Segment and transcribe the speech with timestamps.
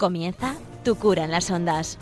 [0.00, 1.98] Comienza Tu cura en las ondas.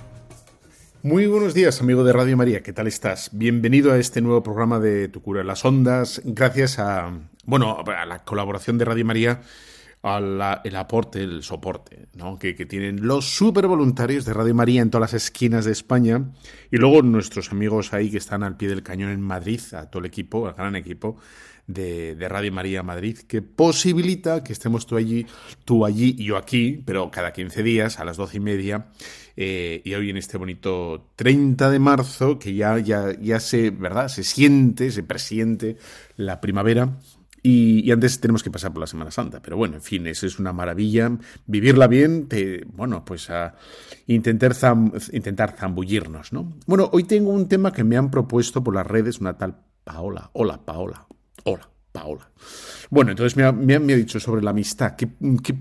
[1.02, 3.30] Muy buenos días, amigo de Radio María, ¿qué tal estás?
[3.32, 7.10] Bienvenido a este nuevo programa de Tu cura en las ondas, gracias a,
[7.44, 9.40] bueno, a la colaboración de Radio María
[10.04, 12.38] el aporte, el soporte ¿no?
[12.38, 16.22] que, tienen los super voluntarios de Radio María en todas las esquinas de España
[16.70, 19.98] y luego nuestros amigos ahí que están al pie del cañón en Madrid, a todo
[19.98, 21.18] el equipo, al gran equipo
[21.68, 25.26] de, Radio María Madrid, que posibilita que estemos tú allí,
[25.64, 28.88] tú allí y yo aquí, pero cada 15 días a las doce y media.
[29.36, 34.08] Eh, y hoy en este bonito 30 de marzo, que ya, ya, ya se, ¿verdad?
[34.08, 35.76] Se siente, se presiente
[36.16, 36.98] la primavera
[37.42, 39.40] y, antes tenemos que pasar por la Semana Santa.
[39.40, 41.10] Pero bueno, en fin, eso es una maravilla.
[41.46, 42.28] Vivirla bien,
[42.74, 43.54] bueno, pues a
[44.06, 44.54] intentar,
[45.12, 46.52] intentar zambullirnos, ¿no?
[46.66, 50.30] Bueno, hoy tengo un tema que me han propuesto por las redes una tal Paola.
[50.34, 51.07] Hola, Paola.
[51.48, 52.30] Hola, Paola.
[52.90, 55.08] Bueno, entonces me ha, dicho sobre la amistad, ¿qué,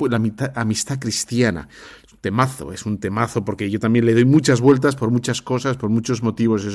[0.09, 0.21] la
[0.55, 1.69] amistad cristiana?
[2.05, 5.77] Es temazo, es un temazo, porque yo también le doy muchas vueltas por muchas cosas,
[5.77, 6.67] por muchos motivos.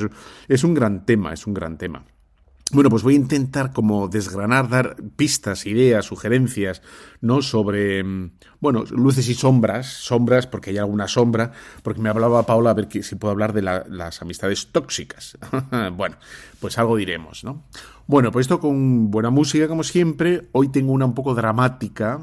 [0.47, 2.03] es un gran tema, es un gran tema.
[2.73, 6.81] Bueno, pues voy a intentar como desgranar, dar pistas, ideas, sugerencias,
[7.21, 7.43] ¿no?
[7.43, 11.51] Sobre, mm, bueno, luces y sombras, sombras porque hay alguna sombra,
[11.83, 15.37] porque me hablaba Paula a ver si puedo hablar de las amistades tóxicas.
[15.95, 16.15] bueno,
[16.59, 17.63] pues algo diremos, ¿no?
[18.07, 20.49] Bueno, pues esto con buena música como siempre.
[20.51, 22.21] Hoy tengo una un poco dramática,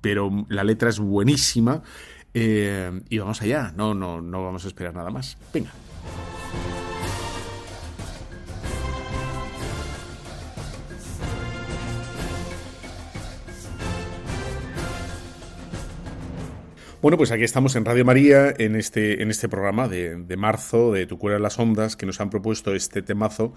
[0.00, 1.82] pero la letra es buenísima.
[2.34, 5.38] Eh, y vamos allá, no, no, no vamos a esperar nada más.
[5.54, 5.70] Venga.
[17.06, 20.90] Bueno, pues aquí estamos en Radio María, en este, en este programa de, de marzo
[20.90, 23.54] de Tu Cura de las Ondas, que nos han propuesto este temazo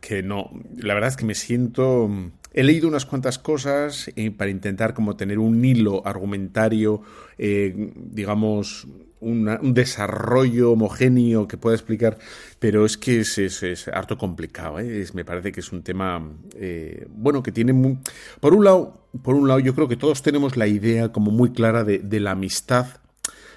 [0.00, 2.10] que no, la verdad es que me siento...
[2.52, 7.02] He leído unas cuantas cosas y para intentar como tener un hilo argumentario,
[7.38, 8.88] eh, digamos,
[9.20, 12.18] un desarrollo homogéneo que pueda explicar,
[12.58, 14.78] pero es que es, es, harto complicado.
[14.80, 15.06] ¿eh?
[15.14, 17.98] me parece que es un tema, eh, bueno, que tiene...
[18.40, 21.52] por, un lado, por un lado, yo creo que todos tenemos la idea como muy
[21.52, 22.86] clara de, de la amistad,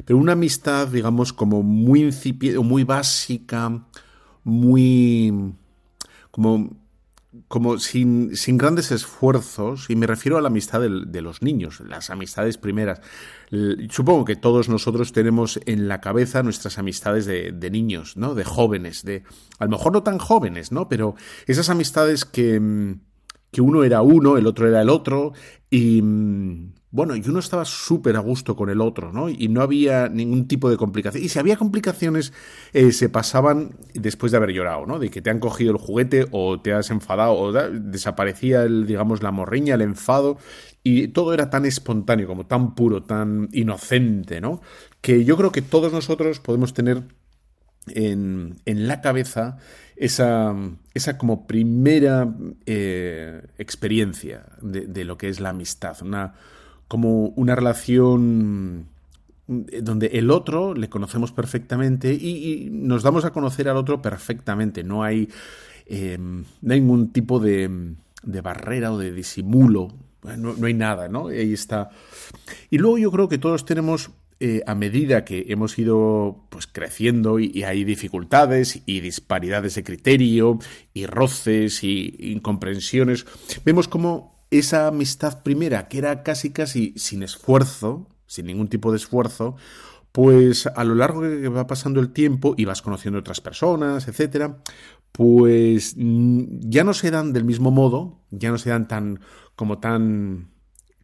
[0.06, 3.86] pero una amistad, digamos, como muy incipiente, muy básica,
[4.44, 5.54] muy
[6.32, 6.83] como,
[7.48, 12.10] como sin, sin, grandes esfuerzos, y me refiero a la amistad de, los niños, las
[12.10, 13.02] amistades primeras.
[13.90, 18.36] Supongo que todos nosotros tenemos en la cabeza nuestras amistades de, de, niños, ¿no?
[18.36, 19.24] De jóvenes, de
[19.60, 20.90] a lo mejor no tan jóvenes, ¿no?
[20.90, 21.16] Pero
[21.48, 22.98] esas amistades que,
[23.52, 25.34] que uno era uno, el otro era el otro,
[25.70, 26.02] y
[26.94, 29.28] bueno, y uno estaba súper a gusto con el otro, ¿no?
[29.28, 31.24] Y no había ningún tipo de complicación.
[31.24, 32.34] Y si había complicaciones,
[32.72, 35.00] eh, se pasaban después de haber llorado, ¿no?
[35.00, 39.32] De que te han cogido el juguete o te has enfadado o desaparecía, digamos, la
[39.32, 40.38] morriña, el enfado.
[40.84, 44.62] Y todo era tan espontáneo, como tan puro, tan inocente, ¿no?
[45.02, 47.02] Que yo creo que todos nosotros podemos tener
[47.88, 49.58] en, en la cabeza
[49.96, 50.56] esa,
[50.94, 52.32] esa como primera
[52.68, 55.98] eh, experiencia de, de lo que es la amistad.
[56.04, 56.36] Una
[56.88, 58.88] como una relación
[59.48, 64.84] eh, donde el otro le conocemos perfectamente y, nos damos a conocer al otro perfectamente.
[64.84, 65.30] No hay,
[65.86, 69.94] em, ningún tipo de, de, barrera o de disimulo.
[70.38, 71.28] No, hay nada, ¿no?
[71.28, 71.90] Ahí está.
[72.70, 74.12] Y luego yo creo que todos tenemos
[74.46, 80.60] eh, a medida que hemos ido pues creciendo y, hay dificultades y disparidades de criterio
[80.94, 83.26] y roces y incomprensiones,
[83.64, 88.98] vemos como esa amistad primera, que era casi casi sin esfuerzo, sin ningún tipo de
[88.98, 89.56] esfuerzo,
[90.12, 94.60] pues a lo largo que va pasando el tiempo y vas conociendo otras personas, etcétera,
[95.12, 99.20] pues mm, ya no se dan del mismo modo, ya no se dan tan
[99.56, 100.54] como tan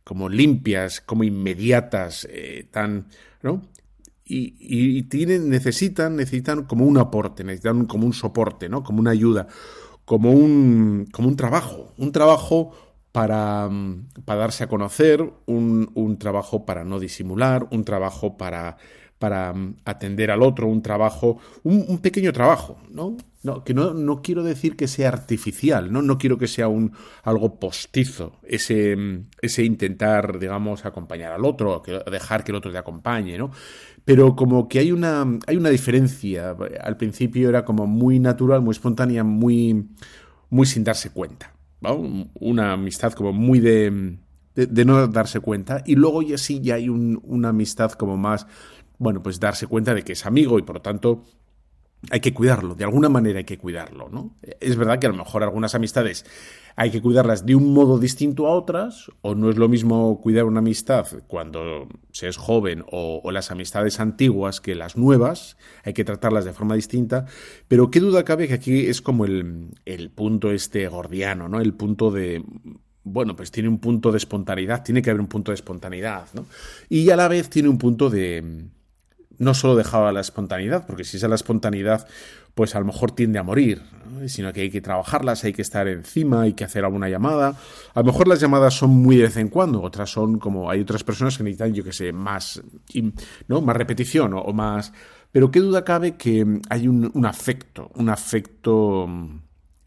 [0.03, 3.09] como limpias, como inmediatas, eh, tan,
[3.43, 3.61] ¿no?
[4.25, 8.83] Y, y, tienen, necesitan, necesitan como un aporte, necesitan como un soporte, ¿no?
[8.83, 9.47] Como una ayuda,
[10.05, 12.71] como un, como un trabajo, un trabajo
[13.11, 13.69] para,
[14.25, 18.77] para darse a conocer, un, un, trabajo para no disimular, un trabajo para,
[19.19, 19.53] para
[19.83, 23.17] atender al otro, un trabajo, un, pequeño trabajo, ¿no?
[23.41, 26.01] No, que no, no, quiero decir que sea artificial, ¿no?
[26.01, 28.97] No quiero que sea un algo postizo, ese,
[29.41, 33.51] ese intentar, digamos, acompañar al otro, dejar que el otro te acompañe, ¿no?
[34.05, 36.55] Pero como que hay una, hay una diferencia.
[36.81, 39.87] Al principio era como muy natural, muy espontánea, muy,
[40.49, 41.53] muy sin darse cuenta.
[41.81, 44.17] Una amistad como muy de,
[44.53, 45.83] de, no darse cuenta.
[45.85, 48.47] Y luego ya sí, ya hay una amistad como más,
[48.97, 51.23] bueno, pues darse cuenta de que es amigo y por lo tanto
[52.09, 54.35] hay que cuidarlo, de alguna manera hay que cuidarlo, ¿no?
[54.61, 56.25] Es verdad que a lo mejor algunas amistades
[56.75, 60.45] hay que cuidarlas de un modo distinto a otras, o no es lo mismo cuidar
[60.45, 66.05] una amistad cuando se es joven o, las amistades antiguas que las nuevas, hay que
[66.05, 67.25] tratarlas de forma distinta,
[67.67, 71.59] pero qué duda cabe que aquí es como el, el punto este gordiano, ¿no?
[71.59, 72.43] El punto de
[73.03, 76.45] bueno, pues tiene un punto de espontaneidad, tiene que haber un punto de espontaneidad, ¿no?
[76.89, 78.69] Y a la vez tiene un punto de,
[79.39, 82.07] no solo dejaba la espontaneidad, porque si es la espontaneidad,
[82.53, 83.81] pues a lo mejor tiende a morir,
[84.27, 87.55] sino que hay que trabajarlas, hay que estar encima, hay que hacer alguna llamada.
[87.93, 90.81] A lo mejor las llamadas son muy de vez en cuando, otras son como hay
[90.81, 92.61] otras personas que necesitan, yo que sé, más,
[93.47, 93.61] ¿no?
[93.61, 94.91] más repetición o, más...
[95.31, 99.07] Pero qué duda cabe que hay un, afecto, un afecto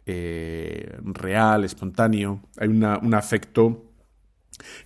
[0.06, 3.91] eh, real, espontáneo, hay un afecto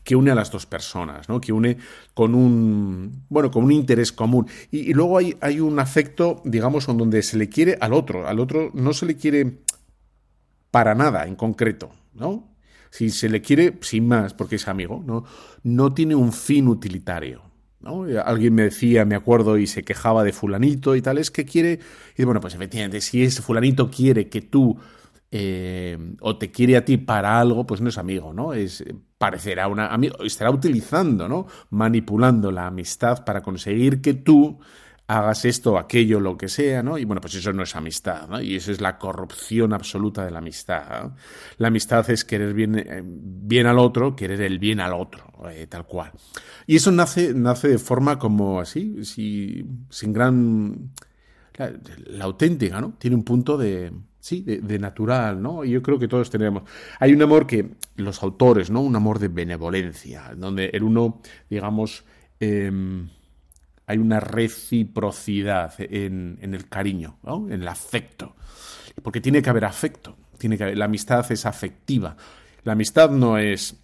[0.05, 1.41] que une a las dos personas, ¿no?
[1.41, 1.79] que une
[2.15, 4.47] con un, bueno, con un interés común.
[4.71, 8.27] Y, luego hay, hay, un afecto, digamos, donde se le quiere al otro.
[8.27, 9.59] Al otro no se le quiere
[10.71, 12.55] para nada en concreto, ¿no?
[12.91, 15.25] Si se le quiere sin más, porque es amigo, ¿no?
[15.63, 17.43] No tiene un fin utilitario.
[17.81, 18.05] ¿no?
[18.25, 21.81] Alguien me decía, me acuerdo, y se quejaba de fulanito y tal, es que quiere...
[22.17, 24.79] Y bueno, pues efectivamente, si ese fulanito quiere que tú
[25.31, 28.53] eh, o te quiere a ti para algo, pues no es amigo, ¿no?
[28.53, 28.85] Es
[29.19, 31.47] parecerá una amigo, estará utilizando, ¿no?
[31.71, 34.59] Manipulando la amistad para conseguir que tú
[35.09, 36.99] hagas esto, aquello, lo que sea, ¿no?
[36.99, 38.41] Y bueno, pues eso no es amistad, ¿no?
[38.41, 41.13] Y eso es la corrupción absoluta de la amistad.
[41.59, 45.67] La amistad es querer bien, eh, bien al otro, querer el bien al otro, eh,
[45.69, 46.13] tal cual.
[46.67, 50.91] Y eso nace, nace de forma como así, sin gran...
[52.07, 52.95] la auténtica, ¿no?
[52.99, 53.93] Tiene un punto de,
[54.27, 55.65] sí, de, natural, ¿no?
[55.65, 56.65] Y yo creo que todos tenemos.
[56.99, 58.81] Hay un amor que los autores, ¿no?
[58.81, 62.05] Un amor de benevolencia, donde el uno, digamos,
[62.41, 63.09] em,
[63.87, 67.47] hay una reciprocidad en, el cariño, ¿no?
[67.47, 68.35] En el afecto.
[69.01, 70.17] Porque tiene que haber afecto.
[70.39, 72.17] Tiene que la amistad es afectiva.
[72.65, 73.77] La amistad no es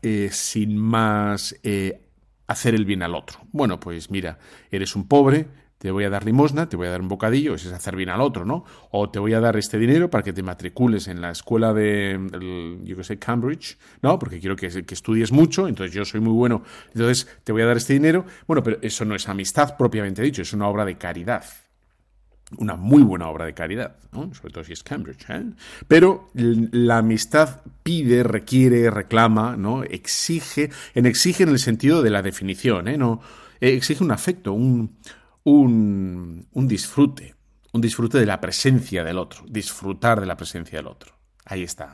[0.00, 2.00] eh, sin más eh,
[2.46, 3.40] hacer el bien al otro.
[3.52, 4.38] Bueno, pues mira,
[4.70, 5.46] eres un pobre,
[5.80, 8.10] te voy a dar limosna, te voy a dar un bocadillo, ese es hacer bien
[8.10, 8.66] al otro, ¿no?
[8.90, 12.20] O te voy a dar este dinero para que te matricules en la escuela de,
[12.84, 14.18] yo qué sé, Cambridge, ¿no?
[14.18, 17.78] Porque quiero que, estudies mucho, entonces yo soy muy bueno, entonces te voy a dar
[17.78, 18.26] este dinero.
[18.46, 21.44] Bueno, pero eso no es amistad propiamente dicho, es una obra de caridad.
[22.58, 24.34] Una muy buena obra de caridad, ¿no?
[24.34, 25.24] sobre todo si es Cambridge.
[25.30, 25.46] ¿eh?
[25.88, 29.82] Pero la amistad pide, requiere, reclama, ¿no?
[29.82, 32.98] exige, en exige en el sentido de la definición, ¿eh?
[32.98, 33.22] no,
[33.60, 34.96] exige un afecto, un,
[35.44, 37.34] un, un disfrute,
[37.72, 41.14] un disfrute de la presencia del otro, disfrutar de la presencia del otro.
[41.44, 41.92] Ahí está.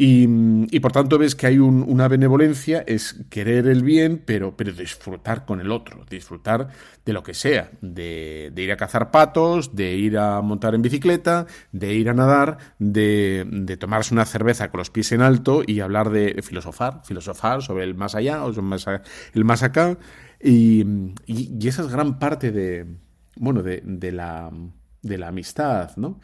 [0.00, 5.44] Y, por tanto ves que hay una benevolencia, es querer el bien, pero, pero disfrutar
[5.44, 6.68] con el otro, disfrutar
[7.04, 11.46] de lo que sea, de, ir a cazar patos, de ir a montar en bicicleta,
[11.72, 16.10] de ir a nadar, de, tomarse una cerveza con los pies en alto y hablar
[16.10, 19.02] de filosofar, filosofar sobre el más allá o sobre
[19.34, 19.98] el más acá.
[20.40, 20.84] Y,
[21.66, 22.86] esa es gran parte de,
[23.36, 24.50] bueno, de, la,
[25.02, 26.20] de la amistad, ¿no?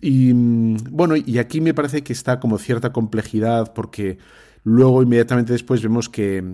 [0.00, 4.18] Y bueno, y aquí me parece que está como cierta complejidad porque
[4.62, 6.44] luego inmediatamente después vemos que,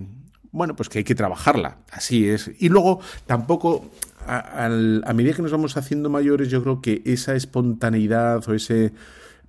[0.51, 2.51] bueno, pues que hay que trabajarla, así es.
[2.59, 3.89] Y luego tampoco,
[4.25, 8.93] a, a medida que nos vamos haciendo mayores, yo creo que esa espontaneidad o ese,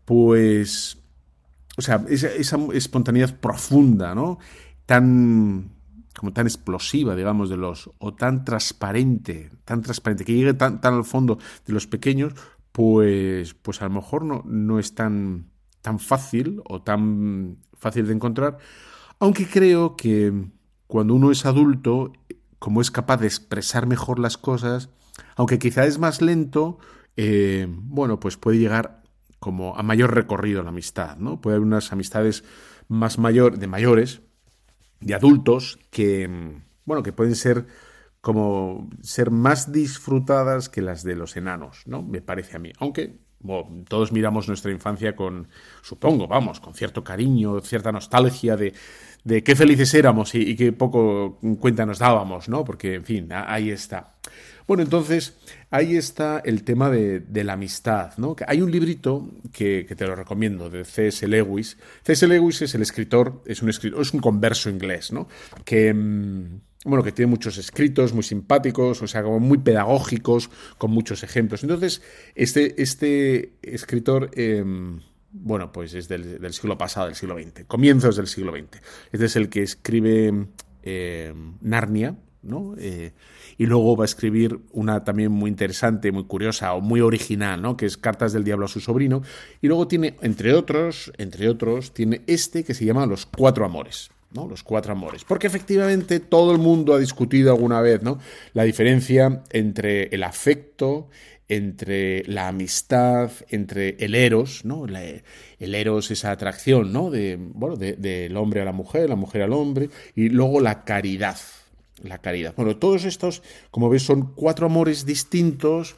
[0.05, 0.99] pues,
[1.77, 4.39] o sea, esa, esa espontaneidad profunda, ¿no?
[4.87, 5.74] Tan,
[6.25, 10.95] como tan explosiva, digamos, de los, o tan transparente, tan transparente, que llegue tan, tan
[10.95, 12.33] al fondo de los pequeños,
[12.73, 15.51] pues, pues a lo mejor no, no es tan,
[15.83, 18.57] tan fácil o tan fácil de encontrar,
[19.19, 20.33] aunque creo que
[20.87, 22.15] cuando uno es adulto,
[22.59, 24.89] como es capaz de expresar mejor las cosas,
[25.37, 26.79] aunque quizá es más lento,
[27.19, 29.03] eh, bueno, pues puede llegar
[29.41, 31.43] como a mayor recorrido la amistad, ¿no?
[31.43, 32.45] Puede haber unas amistades
[32.89, 34.23] más mayor, de mayores,
[35.05, 36.29] de adultos que,
[36.85, 37.67] bueno, que pueden ser
[38.21, 42.03] como ser más disfrutadas que las de los enanos, ¿no?
[42.03, 42.73] Me parece a mí.
[42.79, 43.19] Aunque
[43.87, 45.49] todos miramos nuestra infancia con,
[45.83, 48.73] supongo, vamos, con cierto cariño, cierta nostalgia de,
[49.25, 52.65] de qué felices éramos y, y, qué poco cuenta nos dábamos, ¿no?
[52.65, 54.15] Porque, en fin, ahí está.
[54.67, 55.37] Bueno, entonces,
[55.71, 58.35] ahí está el tema de, la amistad, ¿no?
[58.47, 61.27] Hay un librito que, te lo recomiendo, de C.S.
[61.29, 61.77] Lewis.
[62.03, 62.27] C.S.
[62.27, 65.29] Lewis es el escritor, es un escritor, es un converso inglés, ¿no?
[65.65, 70.91] Que mm, bueno, que tiene muchos escritos muy simpáticos, o sea, como muy pedagógicos, con
[70.91, 71.63] muchos ejemplos.
[71.63, 72.03] Entonces,
[72.35, 75.01] este, este escritor, em,
[75.33, 78.81] bueno, pues es del, siglo pasado, del siglo XX, comienzos del siglo XX.
[79.13, 80.47] Este es el que escribe
[80.83, 82.75] em, Narnia, ¿no?
[82.79, 83.13] Eh,
[83.59, 87.77] y luego va a escribir una también muy interesante, muy curiosa o muy original, ¿no?
[87.77, 89.23] Que es Cartas del Diablo a su sobrino.
[89.61, 94.11] Y luego tiene, entre otros, entre otros, tiene este que se llama Los Cuatro Amores.
[94.33, 94.49] ¿no?
[94.49, 95.23] Los cuatro amores.
[95.23, 98.19] Porque efectivamente todo el mundo ha discutido alguna vez, ¿no?
[98.53, 101.09] La diferencia entre el afecto,
[101.49, 104.87] entre la amistad, entre el eros, ¿no?
[104.87, 107.11] el eros, esa atracción, ¿no?
[107.11, 111.37] De, bueno, del hombre a la mujer, la mujer al hombre, y luego la caridad,
[112.03, 112.55] la caridad.
[112.57, 115.97] Bueno, todos estos, como ves, son cuatro amores distintos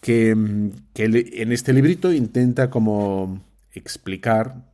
[0.00, 4.70] que, en este librito intenta como explicar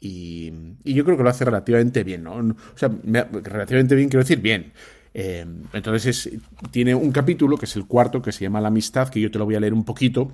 [0.00, 0.52] y,
[0.84, 2.34] yo creo que lo hace relativamente bien, ¿no?
[2.36, 4.72] O sea, relativamente bien quiero decir bien.
[5.14, 6.30] Eh, entonces
[6.70, 9.38] tiene un capítulo, que es el cuarto, que se llama La amistad, que yo te
[9.38, 10.32] lo voy a leer un poquito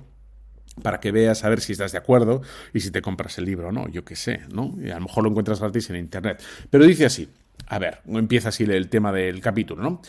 [0.81, 2.41] para que veas a ver si estás de acuerdo
[2.73, 3.87] y si te compras el libro, ¿no?
[3.87, 4.75] Yo qué sé, ¿no?
[4.83, 6.43] Y a lo mejor lo encuentras gratis en internet.
[6.69, 7.29] Pero dice así,
[7.67, 10.01] a ver, empieza así el tema del capítulo, ¿no?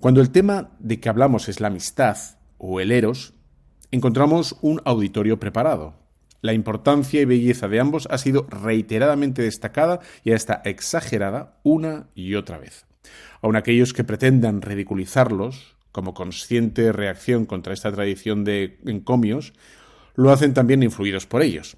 [0.00, 2.16] Cuando el tema de que hablamos es la amistad
[2.58, 3.34] o el eros,
[3.90, 5.94] encontramos un auditorio preparado.
[6.42, 12.34] La importancia y belleza de ambos ha sido reiteradamente destacada y hasta exagerada una y
[12.34, 12.86] otra vez.
[13.42, 19.52] Aun aquellos que pretendan ridiculizarlos, como consciente reacción contra esta tradición de encomios,
[20.14, 21.76] lo hacen también influidos por ellos.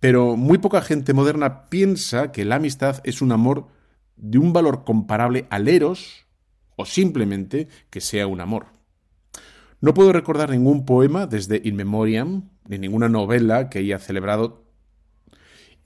[0.00, 3.68] Pero muy poca gente moderna piensa que la amistad es un amor
[4.16, 6.26] de un valor comparable al eros
[6.76, 8.66] o simplemente que sea un amor.
[9.80, 14.64] No puedo recordar ningún poema desde In Memoriam, ni ninguna novela que haya celebrado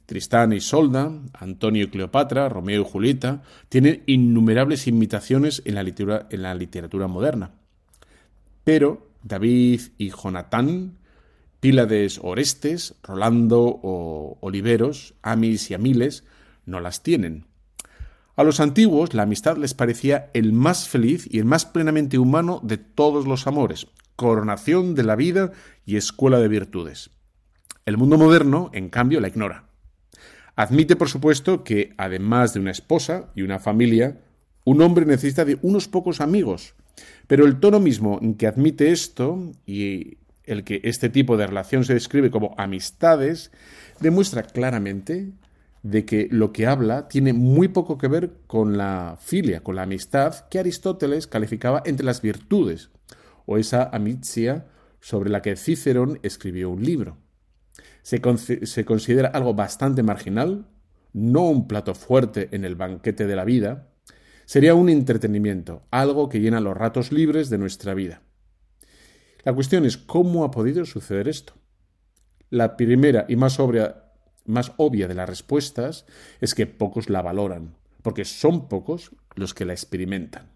[0.07, 6.27] Tristán y Solda, Antonio y Cleopatra, Romeo y Julieta, tienen innumerables imitaciones en la literatura,
[6.31, 7.53] en la literatura moderna.
[8.65, 10.99] Pero David y Jonatán,
[11.61, 16.25] Pílades Orestes, Rolando o Oliveros, Amis y Amiles,
[16.67, 17.50] no las tienen.
[18.41, 22.59] A los antiguos la amistad les parecía el más feliz y el más plenamente humano
[22.63, 25.53] de todos los amores, coronación de la vida
[25.85, 27.11] y escuela de virtudes.
[27.85, 29.69] El mundo moderno, en cambio, la ignora.
[30.57, 34.23] Admite, por supuesto, que además de una esposa y una familia,
[34.65, 36.73] un hombre necesita de unos pocos amigos.
[37.27, 41.85] Pero el tono mismo en que admite esto y el que este tipo de relación
[41.85, 43.53] se describe como amistades,
[44.01, 45.31] demuestra claramente
[45.83, 49.83] de que lo que habla tiene muy poco que ver con la filia, con la
[49.83, 52.91] amistad que Aristóteles calificaba entre las virtudes,
[53.47, 54.67] o esa amicia
[55.01, 57.17] sobre la que Cicerón escribió un libro
[58.03, 60.67] se, considera algo bastante marginal,
[61.13, 63.89] no un plato fuerte en el banquete de la vida,
[64.47, 68.23] sería un entretenimiento, algo que llena los ratos libres de nuestra vida.
[69.45, 71.55] La cuestión es cómo ha podido suceder esto.
[72.51, 74.10] La primera y más obvia,
[74.51, 76.07] más obvia de las respuestas
[76.41, 80.51] es que pocos la valoran, porque son pocos los que la experimentan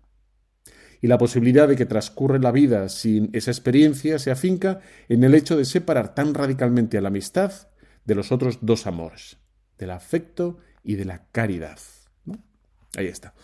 [1.04, 5.34] y la posibilidad de que transcurre la vida sin esa experiencia se afinca en el
[5.34, 7.52] hecho de separar tan radicalmente a la amistad
[8.06, 9.36] de los otros dos amores,
[9.76, 11.78] del afecto y de la caridad.
[12.96, 13.34] Ahí está.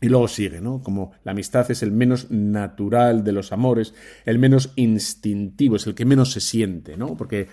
[0.00, 0.82] Y luego sigue, ¿no?
[0.82, 5.94] Como la amistad es el menos natural de los amores, el menos instintivo, es el
[5.94, 7.16] que menos se siente, ¿no?
[7.16, 7.46] Porque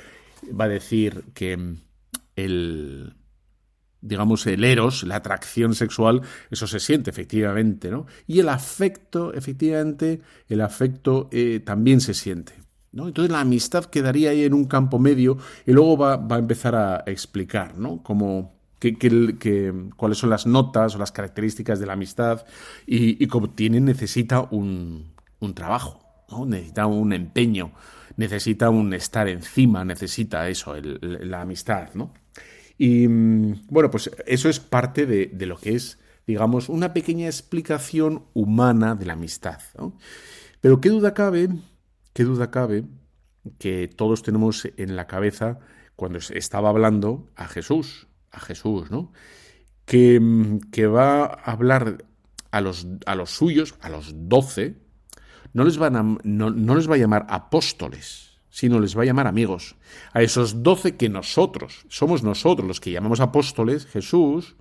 [0.60, 1.76] va a decir que
[2.46, 3.16] el,
[4.02, 8.06] digamos, el eros, la atracción sexual, eso se siente efectivamente, ¿no?
[8.28, 12.54] Y el afecto, efectivamente, el afecto eh, también se siente.
[12.92, 13.08] ¿no?
[13.08, 16.76] Entonces la amistad quedaría ahí en un campo medio y luego va, va a empezar
[16.76, 18.02] a explicar, ¿no?
[18.02, 22.46] Como que, cuáles son las notas o las características de la amistad
[22.88, 26.46] y, y como tiene, necesita un, un trabajo, ¿no?
[26.46, 27.72] necesita un empeño,
[28.16, 32.14] necesita un estar encima, necesita eso, la amistad, ¿no?
[32.80, 38.24] Y mm, bueno, pues eso es parte de, lo que es, digamos, una pequeña explicación
[38.34, 39.60] humana de la amistad.
[40.62, 41.50] Pero qué duda cabe,
[42.14, 42.86] qué duda cabe
[43.60, 45.60] que todos tenemos en la cabeza
[45.98, 49.12] cuando estaba hablando a Jesús, a Jesús, ¿no?
[49.86, 52.06] Que, mm, que va a hablar
[52.52, 54.78] a los, a los suyos, a los doce,
[55.52, 58.29] no no, no les va a llamar apóstoles,
[58.60, 59.78] sino les va a llamar amigos.
[60.12, 64.58] A esos doce que nosotros, somos nosotros los que llamamos apóstoles, Jesús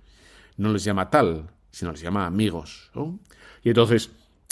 [0.55, 2.91] no les llama tal, sino les llama amigos.
[3.61, 4.11] Y entonces,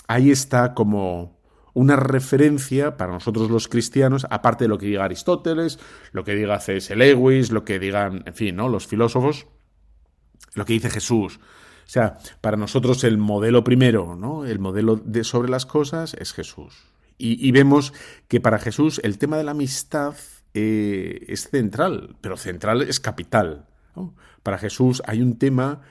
[0.10, 1.40] ahí está como
[1.74, 5.80] una referencia para nosotros los cristianos, aparte de lo que diga Aristóteles,
[6.12, 6.94] lo que diga C.S.
[6.98, 8.68] Lewis, lo que digan, en fin, ¿no?
[8.68, 9.48] los filósofos,
[10.56, 11.38] lo que dice Jesús.
[11.38, 14.44] O sea, para nosotros el modelo primero, ¿no?
[14.44, 16.97] El modelo de sobre las cosas es Jesús.
[17.20, 17.94] Y, vemos
[18.28, 20.16] que para Jesús el tema de la amistad
[20.54, 23.66] eh, es central, pero central es capital.
[24.44, 25.82] Para Jesús hay un tema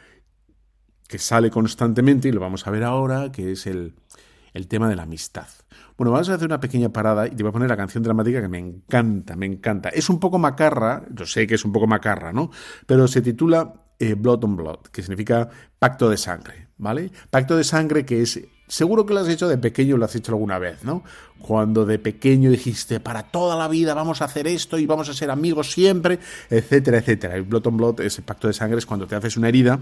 [1.08, 3.94] que sale constantemente y lo vamos a ver ahora, que es el,
[4.54, 5.48] el tema de la amistad.
[5.96, 8.40] Bueno, vamos a hacer una pequeña parada y te voy a poner la canción dramática
[8.40, 9.88] que me encanta, me encanta.
[9.88, 12.50] Es un poco macarra, yo sé que es un poco macarra, ¿no?
[12.86, 17.10] Pero se titula eh, Blood on Blood, que significa pacto de sangre, ¿vale?
[17.30, 20.32] Pacto de sangre que es Seguro que lo has hecho de pequeño, lo has hecho
[20.32, 21.04] alguna vez, ¿no?
[21.38, 25.14] Cuando de pequeño dijiste, para toda la vida vamos a hacer esto y vamos a
[25.14, 26.18] ser amigos siempre,
[26.50, 27.36] etcétera, etcétera.
[27.36, 29.78] El blood on blood, ese pacto de sangre, es cuando te haces una herida.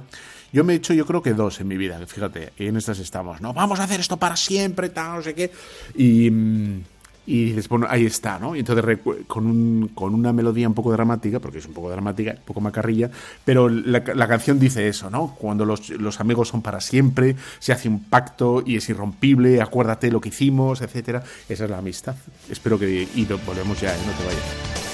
[0.52, 3.40] Yo me he hecho, yo creo que dos en mi vida, fíjate, en estas estamos,
[3.40, 3.54] ¿no?
[3.54, 5.50] Vamos a hacer esto para siempre, tal, no sé qué.
[5.94, 6.82] Y mm,
[7.26, 8.54] y dices, bueno, ahí está, ¿no?
[8.54, 12.32] Y entonces con, un, con una melodía un poco dramática, porque es un poco dramática,
[12.32, 13.10] un poco macarrilla,
[13.44, 15.34] pero la, la canción dice eso, ¿no?
[15.38, 20.10] Cuando los, los, amigos son para siempre, se hace un pacto y es irrompible, acuérdate
[20.10, 21.22] lo que hicimos, etcétera.
[21.48, 22.14] Esa es la amistad.
[22.50, 23.08] Espero que...
[23.14, 23.98] Y volvemos ya, ¿eh?
[24.06, 24.93] no te vayas.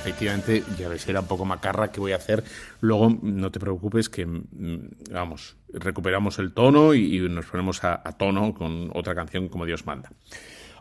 [0.00, 2.42] Efectivamente, ya ves, era un poco macarra que voy a hacer.
[2.80, 8.54] Luego, no te preocupes que, mm, vamos, recuperamos el tono y, nos ponemos a, tono
[8.54, 10.10] con otra canción como Dios manda.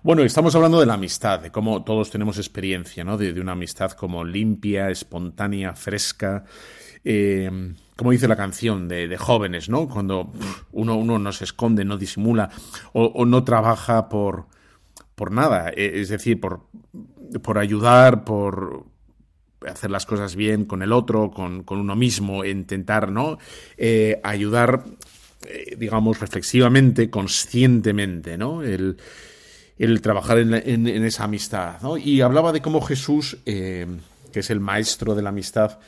[0.01, 3.17] Bueno, estamos hablando de la amistad, de cómo todos tenemos experiencia, ¿no?
[3.17, 6.45] De, una amistad como limpia, espontánea, fresca.
[7.03, 9.89] Eh, como dice la canción, de, jóvenes, ¿no?
[9.89, 10.31] Cuando
[10.71, 12.49] uno, uno no se esconde, no disimula
[12.93, 14.45] o, no trabaja por,
[15.15, 16.61] por nada, e, es decir, por,
[17.41, 18.85] por ayudar, por
[19.67, 23.37] hacer las cosas bien con el otro, con, uno mismo, intentar ¿no?
[23.77, 24.83] Eh, ayudar,
[25.45, 28.63] eh, digamos, reflexivamente, conscientemente, ¿no?
[28.63, 28.97] El,
[30.01, 31.81] trabajar en, esa amistad.
[31.81, 31.97] ¿no?
[31.97, 33.87] Y hablaba de cómo Jesús, eh,
[34.33, 35.79] que es el maestro de la amistad,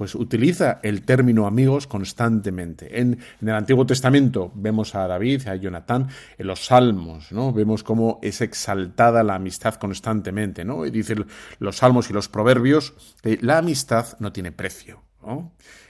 [0.00, 3.02] pues utiliza el término amigos constantemente.
[3.02, 6.08] En, el Antiguo Testamento vemos a David, a Jonatán,
[6.38, 7.52] en los Salmos, ¿no?
[7.52, 10.86] Vemos cómo es exaltada la amistad constantemente, ¿no?
[10.86, 11.26] Y dicen
[11.58, 12.94] los Salmos y los Proverbios,
[13.42, 15.02] la amistad no tiene precio.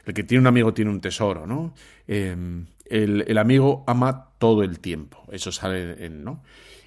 [0.05, 1.73] El que tiene un amigo tiene un tesoro, ¿no?
[2.09, 6.43] Em, el, amigo ama todo el tiempo, eso sale en, ¿no?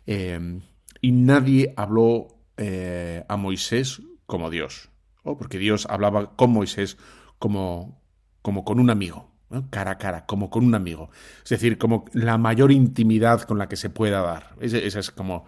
[0.05, 0.59] Em,
[0.99, 4.89] y nadie habló eh, a Moisés como Dios,
[5.23, 6.97] porque Dios hablaba con Moisés
[7.39, 8.01] como,
[8.41, 9.31] como con un amigo,
[9.69, 11.09] cara a cara, como con un amigo.
[11.43, 14.55] Es decir, como la mayor intimidad con la que se pueda dar.
[14.59, 15.45] Esa es como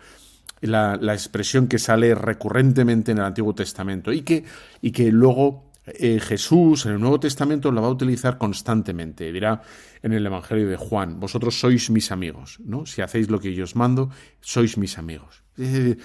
[0.61, 4.43] la, expresión que sale recurrentemente en el Antiguo Testamento y que,
[4.81, 9.31] y que luego eh, Jesús en el Nuevo Testamento la va a utilizar constantemente.
[9.31, 9.61] Dirá
[10.01, 12.85] en el Evangelio de Juan, vosotros sois mis amigos, ¿no?
[12.85, 14.09] Si hacéis lo que yo os mando,
[14.41, 15.43] sois mis amigos.
[15.57, 15.99] Es decir,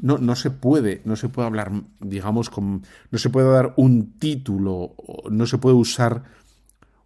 [0.00, 4.18] no, no se puede, no se puede hablar, digamos, con, no se puede dar un
[4.18, 4.94] título,
[5.30, 6.24] no se puede usar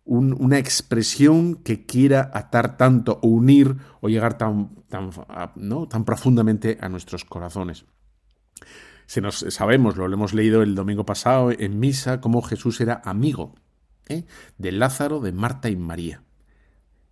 [0.05, 5.11] una expresión que quiera atar tanto o unir o llegar tan, tan,
[5.55, 5.87] ¿no?
[5.87, 7.85] tan profundamente a nuestros corazones.
[9.07, 13.55] Se nos, sabemos, lo hemos leído el domingo pasado en misa, cómo Jesús era amigo
[14.09, 14.25] ¿eh?
[14.59, 16.23] de Lázaro, de Marta y María.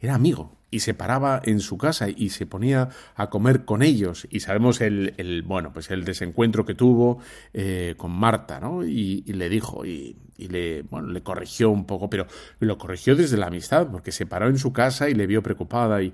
[0.01, 4.27] Era amigo y se paraba en su casa y se ponía a comer con ellos.
[4.31, 7.19] Y sabemos el, el bueno pues el desencuentro que tuvo
[7.55, 12.27] eh, con Marta no y, le dijo y, le bueno le corrigió un poco pero
[12.61, 16.01] lo corrigió desde la amistad porque se paró en su casa y le vio preocupada
[16.03, 16.13] y,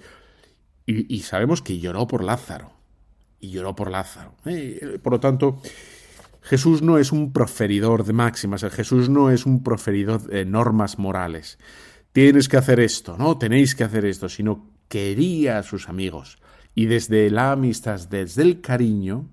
[0.87, 2.73] y, sabemos que lloró por Lázaro
[3.39, 4.99] y lloró por Lázaro ¿eh?
[5.03, 5.61] por lo tanto
[6.41, 11.59] Jesús no es un proferidor de máximas Jesús no es un proferidor de normas morales
[12.15, 16.39] tienes que hacer esto, no tenéis que hacer esto, sino quería a sus amigos.
[16.73, 19.31] Y desde la amistad, desde el cariño,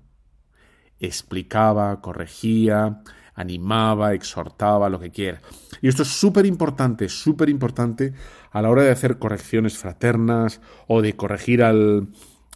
[0.98, 3.02] explicaba, corregía,
[3.34, 5.40] animaba, exhortaba, lo que quiera.
[5.80, 8.14] Y esto es súper importante, súper importante
[8.50, 12.08] a la hora de hacer correcciones fraternas o de corregir al...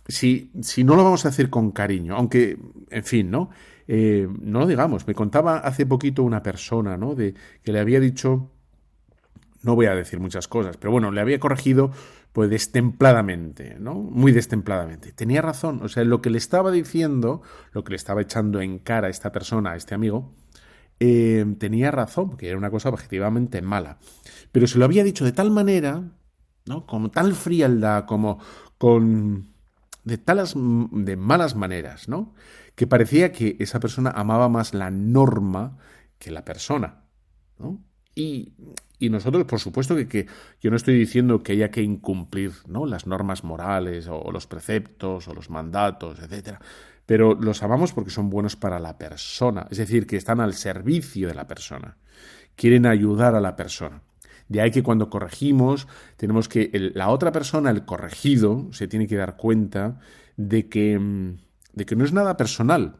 [0.09, 2.59] Si, si no lo vamos a hacer con cariño, aunque,
[2.91, 3.51] en fin, ¿no?
[3.87, 5.07] Eh, no lo digamos.
[5.07, 7.15] Me contaba hace poquito una persona, ¿no?
[7.15, 8.51] De que le había dicho,
[9.66, 11.90] no voy a decir muchas cosas, pero bueno, le había corregido
[12.33, 13.94] pues destempladamente, ¿no?
[13.94, 15.12] Muy destempladamente.
[15.12, 18.79] Tenía razón, o sea, lo que le estaba diciendo, lo que le estaba echando en
[18.79, 20.33] cara a esta persona, a este amigo,
[21.00, 23.98] eh, tenía razón, porque era una cosa objetivamente mala.
[24.52, 26.02] Pero se lo había dicho de tal manera,
[26.66, 26.87] ¿no?
[26.87, 28.38] Con tal frialdad, como
[28.79, 29.48] con.
[30.05, 30.55] de talas.
[30.55, 32.35] de malas maneras, ¿no?
[32.76, 35.79] Que parecía que esa persona amaba más la norma
[36.18, 37.02] que la persona,
[37.59, 37.81] ¿no?
[38.18, 38.55] Y,
[39.11, 40.26] nosotros, por supuesto, que,
[40.62, 42.87] yo no estoy diciendo que haya que incumplir ¿no?
[42.87, 46.59] las normas morales o, los preceptos o los mandatos, etcétera,
[47.05, 51.29] pero los amamos porque son buenos para la persona, es decir, que están al servicio
[51.29, 51.98] de la persona,
[52.57, 54.00] quieren ayudar a la persona.
[54.48, 59.16] De ahí que cuando corregimos, tenemos que la otra persona, el corregido, se tiene que
[59.16, 59.98] dar cuenta
[60.38, 61.37] de que, mm,
[61.74, 62.96] de que no es nada personal.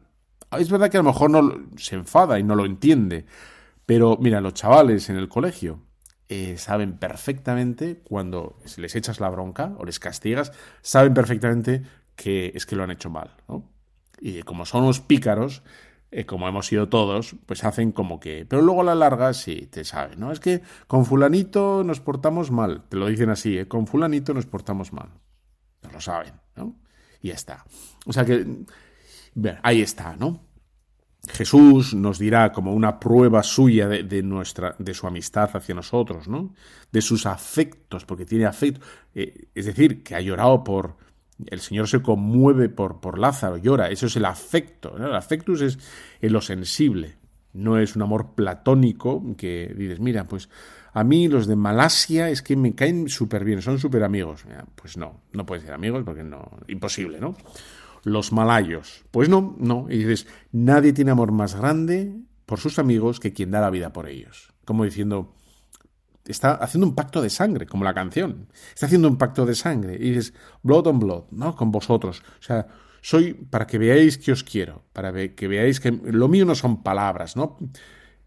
[0.59, 3.25] Es verdad que a lo mejor no se enfada y no lo entide,
[3.87, 5.79] pero mira, los chavales en el colegio,
[6.27, 11.83] eh, saben perfectamente cuando les echas la bronca o les castigas, saben perfectamente
[12.17, 13.63] que es que lo han hecho mal, ¿no?
[14.19, 15.63] Y como son unos pícaros,
[16.11, 18.45] eh, como hemos sido todos, pues hacen como que...
[18.45, 20.33] Pero luego a la larga sí, te saben, ¿no?
[20.33, 23.69] Es que con fulanito nos portamos mal, te lo dicen así, ¿eh?
[23.69, 25.11] Con fulanito nos portamos mal.
[25.79, 26.75] Pero lo saben, ¿no?
[27.21, 27.63] Y ya está.
[28.05, 28.65] O sea que...
[29.63, 30.46] Ahí está, ¿no?
[31.27, 36.53] Jesús nos dirá como una prueba suya de, nuestra, de su amistad hacia nosotros, ¿no?
[36.91, 38.85] De sus afectos, porque tiene afecto.
[39.13, 40.95] Eh, es decir, que ha llorado por.
[41.45, 43.89] El Señor se conmueve por, por Lázaro, llora.
[43.89, 44.95] Eso es el afecto.
[44.97, 45.77] El afectus es
[46.21, 47.17] lo sensible.
[47.53, 50.49] No es un amor platónico que dices, mira, pues
[50.93, 54.45] a mí los de Malasia es que me caen súper bien, son súper amigos.
[54.73, 57.35] Pues no, no pueden ser amigos porque no, imposible, ¿no?
[58.07, 59.03] Los malayos.
[59.11, 59.87] Pues no, no.
[59.89, 62.15] Y dices, nadie tiene amor más grande
[62.45, 64.53] por sus amigos que quien da la vida por ellos.
[64.65, 65.35] Como diciendo,
[66.25, 68.47] está haciendo un pacto de sangre, como la canción.
[68.73, 69.95] Está haciendo un pacto de sangre.
[69.95, 71.55] Y dices, blood on blood, ¿no?
[71.55, 72.23] Con vosotros.
[72.39, 72.67] O sea,
[73.01, 76.83] soy para que veáis que os quiero, para que veáis que lo mío no son
[76.83, 77.57] palabras, ¿no?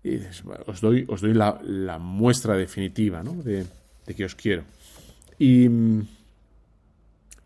[0.02, 3.34] Y dices, os doy, os doy la, muestra definitiva, ¿no?
[3.34, 3.66] De,
[4.06, 4.64] de que os quiero.
[5.38, 5.68] Y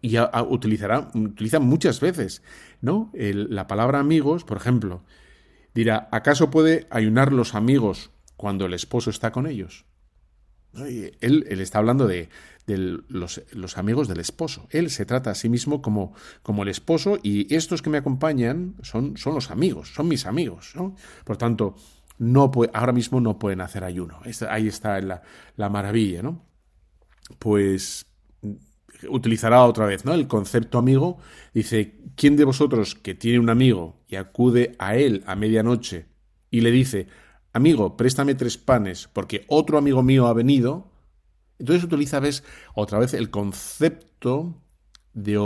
[0.04, 0.18] y
[0.50, 2.42] utilizará, utiliza muchas veces,
[2.82, 3.10] ¿no?
[3.14, 5.02] la palabra amigos, por ejemplo,
[5.74, 9.86] dirá, ¿acaso puede ayunar los amigos cuando el esposo está con ellos?
[10.74, 12.28] Él, él está hablando de,
[12.66, 14.66] los, los, amigos del esposo.
[14.68, 16.12] Él se trata a sí mismo como,
[16.42, 20.72] como el esposo y estos que me acompañan son, son los amigos, son mis amigos.
[20.74, 20.96] ¿no?
[21.24, 21.76] Por tanto,
[22.18, 24.20] no ahora mismo no pueden hacer ayuno.
[24.50, 25.22] Ahí está la,
[25.56, 26.44] la maravilla, ¿no?
[27.38, 28.04] Pues
[29.08, 30.14] utilizará otra vez, ¿no?
[30.14, 31.18] El concepto amigo.
[31.52, 36.06] Dice, ¿quién de vosotros que tiene un amigo y acude a él a medianoche
[36.50, 37.06] y le dice,
[37.52, 40.90] amigo, préstame tres panes porque otro amigo mío ha venido?
[41.58, 44.60] Entonces utiliza, ves, otra vez el concepto
[45.12, 45.38] de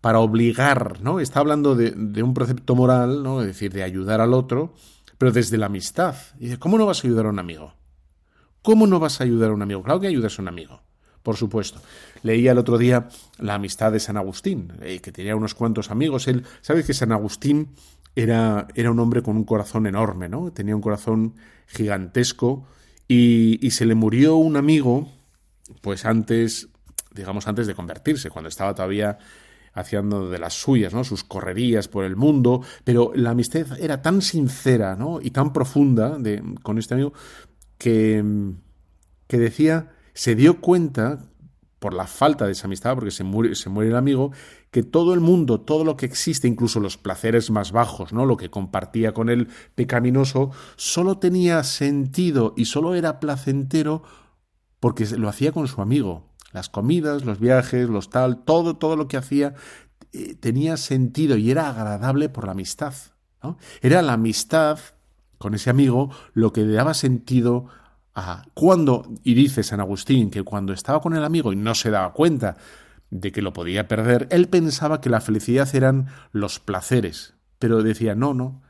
[0.00, 1.20] para obligar, ¿no?
[1.20, 3.42] Está hablando de, un precepto moral, ¿no?
[3.42, 4.72] Es decir, de ayudar al otro,
[5.18, 6.16] pero desde la amistad.
[6.38, 7.74] dice, ¿cómo no vas a ayudar a un amigo?
[8.62, 9.82] ¿Cómo no vas a ayudar a un amigo?
[9.82, 10.80] Claro que ayudas a un amigo
[11.22, 11.80] por supuesto.
[12.22, 16.28] Leía el otro día la amistad de San Agustín, eh, que tenía unos cuantos amigos.
[16.28, 17.68] Él, ¿sabes que San Agustín
[18.16, 20.52] era, era, un hombre con un corazón enorme, ¿no?
[20.52, 21.34] Tenía un corazón
[21.66, 22.66] gigantesco
[23.06, 25.10] y, y se le murió un amigo,
[25.80, 26.68] pues antes,
[27.14, 29.18] digamos, antes de convertirse, cuando estaba todavía
[29.72, 31.04] haciendo de las suyas, ¿no?
[31.04, 35.20] Sus correrías por el mundo, pero la amistad era tan sincera, ¿no?
[35.20, 37.12] Y tan profunda de, con este amigo
[37.78, 38.24] que,
[39.26, 41.30] que decía se dio cuenta,
[41.80, 44.32] por la falta de esa amistad, porque se muere, se muere el amigo,
[44.70, 48.26] que todo el mundo, todo lo que existe, incluso los placeres más bajos, ¿no?
[48.26, 54.02] Lo que compartía con el pecaminoso, solo tenía sentido y solo era placentero
[54.78, 56.28] porque lo hacía con su amigo.
[56.52, 59.54] Las comidas, los viajes, los tal, todo, todo lo que hacía
[60.12, 62.94] eh, tenía sentido y era agradable por la amistad.
[63.80, 64.78] Era la amistad
[65.38, 67.68] con ese amigo lo que le daba sentido
[68.54, 72.12] cuando, y dice San Agustín que cuando estaba con el amigo y no se daba
[72.12, 72.56] cuenta
[73.10, 78.14] de que lo podía perder, él pensaba que la felicidad eran los placeres, pero decía,
[78.14, 78.62] no, no,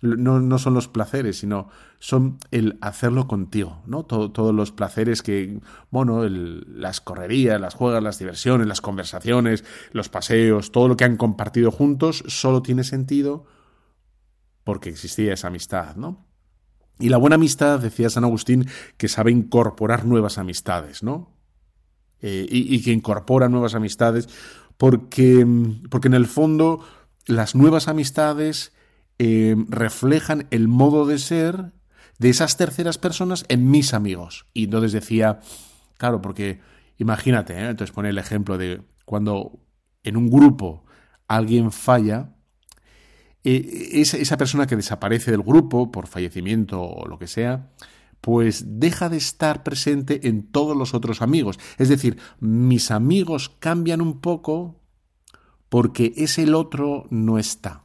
[0.00, 4.04] no, no son los placeres, sino son el hacerlo contigo, ¿no?
[4.04, 10.70] todos los placeres que, bueno, las correrías, las juegas, las diversiones, las conversaciones, los paseos,
[10.70, 13.46] todo lo que han compartido juntos, solo tiene sentido
[14.62, 16.27] porque existía esa amistad, ¿no?
[16.98, 21.32] Y la buena amistad, decía San Agustín, que sabe incorporar nuevas amistades, ¿no?
[22.20, 24.28] Eh, y, que incorpora nuevas amistades,
[24.76, 25.46] porque,
[25.88, 26.84] porque en el fondo
[27.26, 28.72] las nuevas amistades
[29.20, 31.72] eh, reflejan el modo de ser
[32.18, 34.46] de esas terceras personas en mis amigos.
[34.52, 35.38] Y entonces decía,
[35.96, 36.60] claro, porque
[36.96, 37.68] imagínate, ¿eh?
[37.68, 39.60] entonces pone el ejemplo de cuando
[40.02, 40.84] en un grupo
[41.28, 42.34] alguien falla,
[43.44, 47.70] eh, esa persona que desaparece del grupo por fallecimiento o lo que sea,
[48.20, 51.58] pues deja de estar presente en todos los otros amigos.
[51.78, 54.80] Es decir, mis amigos cambian un poco
[55.68, 57.84] porque ese el otro no está.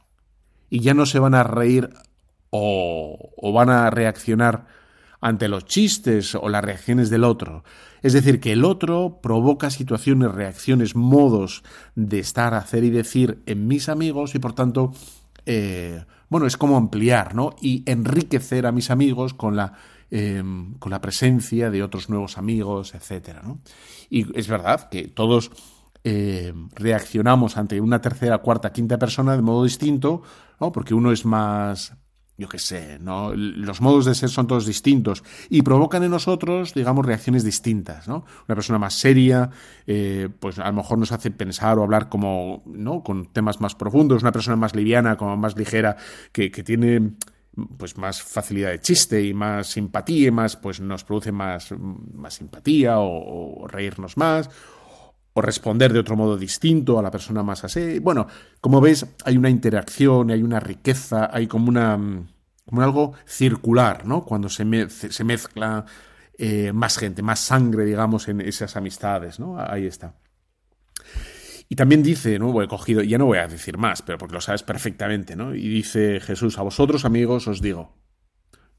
[0.70, 1.90] Y ya no se van a reír
[2.50, 4.66] o, o van a reaccionar
[5.20, 7.64] ante los chistes o las reacciones del otro.
[8.02, 11.62] Es decir, que el otro provoca situaciones, reacciones, modos
[11.94, 14.92] de estar, hacer y decir en mis amigos y por tanto,
[15.46, 17.54] eh, bueno, es como ampliar, ¿no?
[17.60, 19.74] Y enriquecer a mis amigos con la
[20.16, 23.42] Em, con la presencia de otros nuevos amigos, etcétera.
[24.08, 25.50] Y es verdad que todos
[26.04, 30.22] em, reaccionamos ante una tercera, cuarta, quinta persona de modo distinto,
[30.60, 30.70] ¿no?
[30.70, 31.94] porque uno es más
[32.36, 33.32] yo qué sé, ¿no?
[33.34, 38.24] Los modos de ser son todos distintos y provocan en nosotros, digamos, reacciones distintas, ¿no?
[38.48, 39.50] Una persona más seria,
[39.86, 43.02] eh, pues a lo mejor nos hace pensar o hablar como, ¿no?
[43.02, 45.96] Con temas más profundos, una persona más liviana, como más ligera,
[46.32, 47.12] que, que tiene
[47.76, 52.34] pues más facilidad de chiste y más simpatía y más pues nos produce más, más
[52.34, 54.50] simpatía o, reírnos más
[55.34, 57.98] o responder de otro modo distinto a la persona más así.
[57.98, 58.26] Bueno,
[58.60, 61.98] como ves, hay una interacción, hay una riqueza, hay como una
[62.64, 64.24] como algo circular, ¿no?
[64.24, 65.84] Cuando se, se mezcla
[66.38, 69.56] eh, más gente, más sangre, digamos, en esas amistades, ¿no?
[69.58, 70.14] Ahí está.
[71.68, 72.62] Y también dice, ¿no?
[72.62, 75.54] He cogido, ya no voy a decir más, pero porque lo sabes perfectamente, ¿no?
[75.54, 77.94] Y dice Jesús, a vosotros amigos os digo,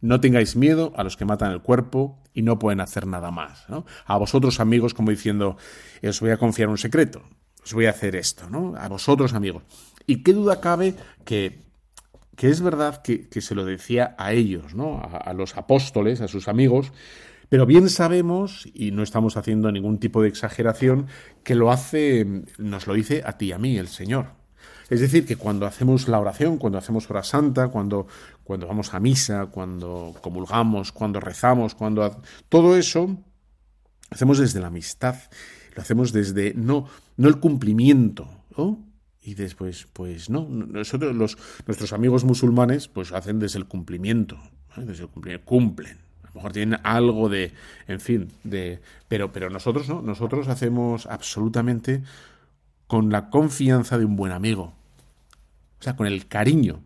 [0.06, 3.68] no tengáis miedo a los que matan el cuerpo y no pueden hacer nada más,
[3.70, 3.86] ¿no?
[4.06, 5.58] A vosotros amigos, como diciendo,
[6.04, 7.24] os voy a confiar un secreto,
[7.64, 8.76] os voy a hacer esto, ¿no?
[8.78, 9.64] A vosotros amigos.
[10.06, 11.60] Y qué duda cabe que,
[12.36, 15.02] que es verdad que, se lo decía a ellos, ¿no?
[15.02, 16.92] a los apóstoles, a sus amigos,
[17.50, 21.08] pero bien sabemos, y no estamos haciendo ningún tipo de exageración,
[21.44, 24.28] que lo hace, nos lo dice a ti y a mí, el Señor.
[24.90, 28.08] Es decir, que cuando hacemos la oración, cuando hacemos hora santa, cuando,
[28.46, 33.18] cuando vamos a misa, cuando comulgamos, cuando rezamos, cuando todo eso,
[34.12, 35.16] hacemos desde la amistad,
[35.76, 38.30] lo hacemos desde no, no el cumplimiento,
[39.24, 44.38] Y después, pues no, nosotros los, nuestros amigos musulmanes, pues hacen desde el cumplimiento,
[44.78, 45.98] desde el cumplimiento, cumplen.
[46.24, 47.52] Lo mejor tienen algo de,
[47.88, 52.04] en fin, de, pero, pero nosotros no, nosotros hacemos absolutamente
[52.86, 54.76] con la confianza de un buen amigo,
[55.80, 56.84] o sea, con el cariño.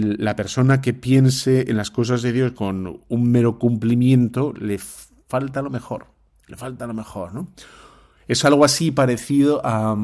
[0.00, 5.62] La persona que piense en las cosas de Dios con un mero cumplimiento le falta
[5.62, 6.06] lo mejor,
[6.46, 7.48] le falta lo mejor, ¿no?
[8.28, 9.96] Es algo así parecido a,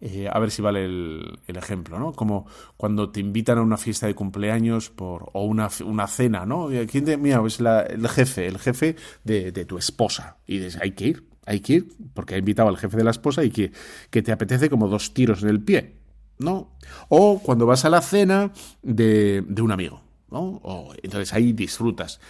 [0.00, 2.12] eh, a ver si vale el, ejemplo, ¿no?
[2.12, 6.68] Como cuando te invitan a una fiesta de cumpleaños por, o una, una cena, ¿no?
[6.88, 10.38] ¿Quién te, mira, es el jefe, el jefe de, tu esposa.
[10.46, 13.10] Y dices, hay que ir, hay que ir, porque ha invitado al jefe de la
[13.10, 13.72] esposa y que,
[14.10, 15.97] que te apetece como dos tiros en el pie,
[16.38, 16.70] ¿no?
[17.08, 20.60] O cuando vas a la cena de, de un amigo, ¿no?
[20.62, 22.20] O, entonces ahí disfrutas.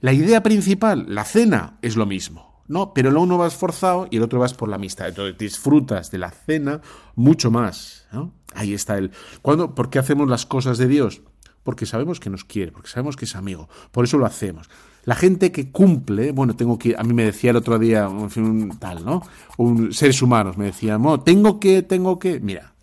[0.00, 2.48] La idea principal, la cena, es lo mismo.
[2.68, 5.08] No, pero el uno vas forzado y el otro vas por la amistad.
[5.08, 6.82] Entonces disfrutas de la cena
[7.16, 8.06] mucho más.
[8.54, 9.10] Ahí está el.
[9.40, 9.74] ¿Cuándo?
[9.74, 11.22] ¿Por qué hacemos las cosas de Dios?
[11.64, 13.68] Porque sabemos que nos quiere, porque sabemos que es amigo.
[13.90, 14.68] Por eso lo hacemos.
[15.04, 18.78] La gente que cumple, bueno, tengo que, a mí me decía el otro día, un
[18.78, 19.22] tal, ¿no?
[19.56, 22.38] Un, seres humanos me decían, no, tengo que, tengo que.
[22.40, 22.74] Mira,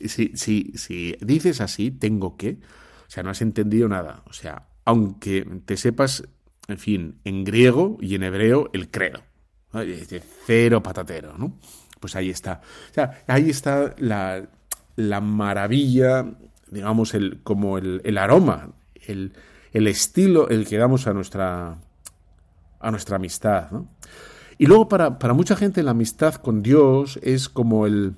[0.00, 2.58] si, si, si dices así, tengo que,
[3.06, 4.22] o sea, no has entendido nada.
[4.26, 6.24] O sea, aunque te sepas,
[6.68, 9.22] en fin, en griego y en hebreo, el credo
[10.46, 11.58] cero patatero, ¿no?
[12.00, 12.60] Pues ahí está.
[12.90, 14.48] O sea, ahí está la,
[14.96, 16.26] la maravilla,
[16.70, 18.70] digamos, el, como el, el aroma,
[19.06, 19.32] el,
[19.72, 21.78] el, estilo, el que damos a nuestra,
[22.80, 23.88] a nuestra amistad, ¿no?
[24.56, 28.14] Y luego para, para mucha gente la amistad con Dios es como el,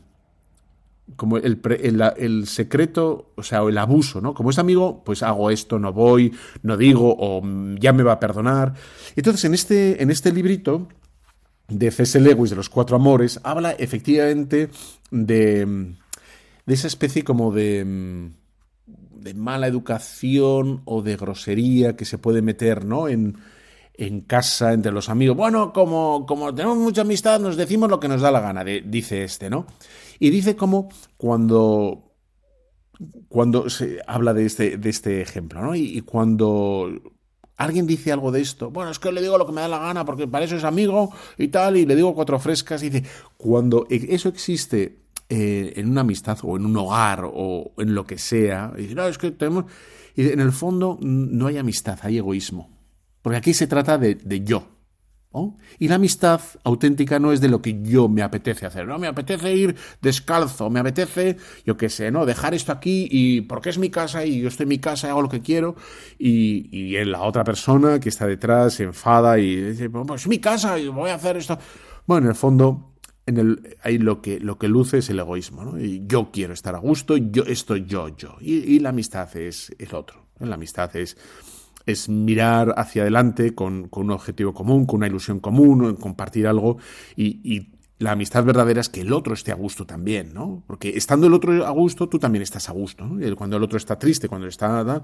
[1.15, 4.35] como el, el, el, secreto, o sea, el abuso, ¿no?
[4.35, 7.43] Como es amigo, pues hago esto, no voy, no digo, o
[7.79, 8.75] ya me va a perdonar.
[9.15, 10.89] Entonces, en este, en este librito
[11.69, 12.21] de C.S.
[12.21, 14.69] Lewis, de los cuatro amores, habla efectivamente
[15.11, 15.95] de,
[16.67, 18.31] de esa especie como de,
[18.87, 23.09] de mala educación o de grosería que se puede meter, ¿no?
[23.09, 23.37] En,
[23.99, 25.37] en casa, entre los amigos.
[25.37, 29.25] Bueno, como, como tenemos mucha amistad, nos decimos lo que nos da la gana, dice
[29.25, 29.67] este, ¿no?
[30.19, 32.15] Y dice como cuando,
[33.29, 35.75] cuando se habla de este, de este ejemplo, ¿no?
[35.75, 36.91] y cuando
[37.57, 39.79] alguien dice algo de esto, bueno, es que le digo lo que me da la
[39.79, 43.09] gana porque para eso es amigo y tal, y le digo cuatro frescas, y dice,
[43.37, 48.07] cuando e, eso existe eh, en una amistad o en un hogar o en lo
[48.07, 49.65] que sea, y dice, no, es que tenemos...
[50.15, 52.71] Y en el fondo no hay amistad, hay egoísmo.
[53.21, 54.67] Porque aquí se trata de, de yo,
[55.79, 59.07] y la amistad auténtica no es de lo que yo me apetece hacer, no me
[59.07, 62.27] apetece ir descalzo, me apetece, yo qué sé, ¿no?
[62.27, 65.23] Dejar esto aquí y porque es mi casa y yo estoy en mi casa, hago
[65.23, 65.77] lo que quiero
[66.19, 70.39] y, y la otra persona que está detrás se enfada y dice, pues es mi
[70.39, 71.59] casa y voy a hacer esto.
[72.07, 72.95] Bueno, en el fondo,
[73.27, 75.81] en el, ahí lo que, lo que luce es el egoísmo, ¿no?
[75.81, 78.37] Y yo quiero estar a gusto, yo estoy yo, yo.
[78.41, 80.27] Y, la amistad es el otro.
[80.39, 81.17] La amistad es
[81.87, 86.79] es mirar hacia adelante con, un objetivo común, con una ilusión común, compartir algo
[87.17, 90.63] y, la amistad verdadera es que el otro esté a gusto también, ¿no?
[90.67, 93.09] Porque estando el otro a gusto, tú también estás a gusto.
[93.39, 95.01] Cuando el otro está triste, cuando está...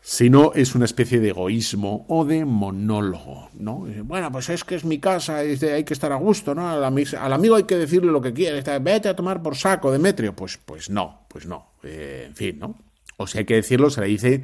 [0.00, 3.86] Si no, es una especie de egoísmo o de monólogo, ¿no?
[4.04, 6.66] Bueno, pues es que es mi casa, hay que estar a gusto, ¿no?
[6.66, 10.34] Al, amigo hay que decirle lo que quiere, vete a tomar por saco, Demetrio.
[10.34, 12.74] Pues, pues no, pues no, eh, en fin, ¿no?
[13.18, 14.42] O si hay que decirlo, se le dice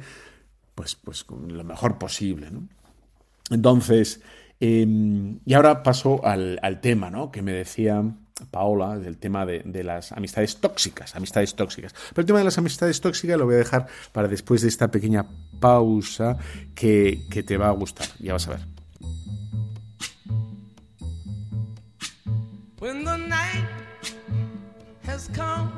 [0.79, 2.49] pues, pues lo mejor posible.
[2.51, 2.69] ¿no?
[3.49, 4.21] Entonces,
[4.61, 7.31] em, y ahora paso al, tema ¿no?
[7.31, 8.01] que me decía
[8.49, 11.93] Paola, del tema de, las amistades tóxicas, amistades tóxicas.
[12.11, 14.89] Pero el tema de las amistades tóxicas lo voy a dejar para después de esta
[14.89, 15.27] pequeña
[15.59, 16.37] pausa
[16.75, 18.07] que, que te va a gustar.
[18.19, 18.61] Ya vas a ver.
[22.79, 23.67] When the night
[25.05, 25.73] has come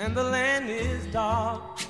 [0.00, 1.89] and the land is dark.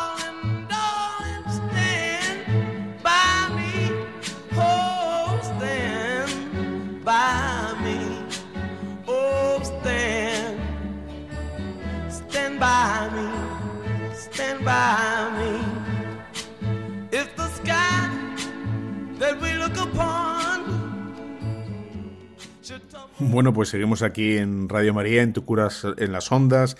[23.23, 26.75] Bueno, pues seguimos aquí en Radio María, en Tu Curas en las Ondas,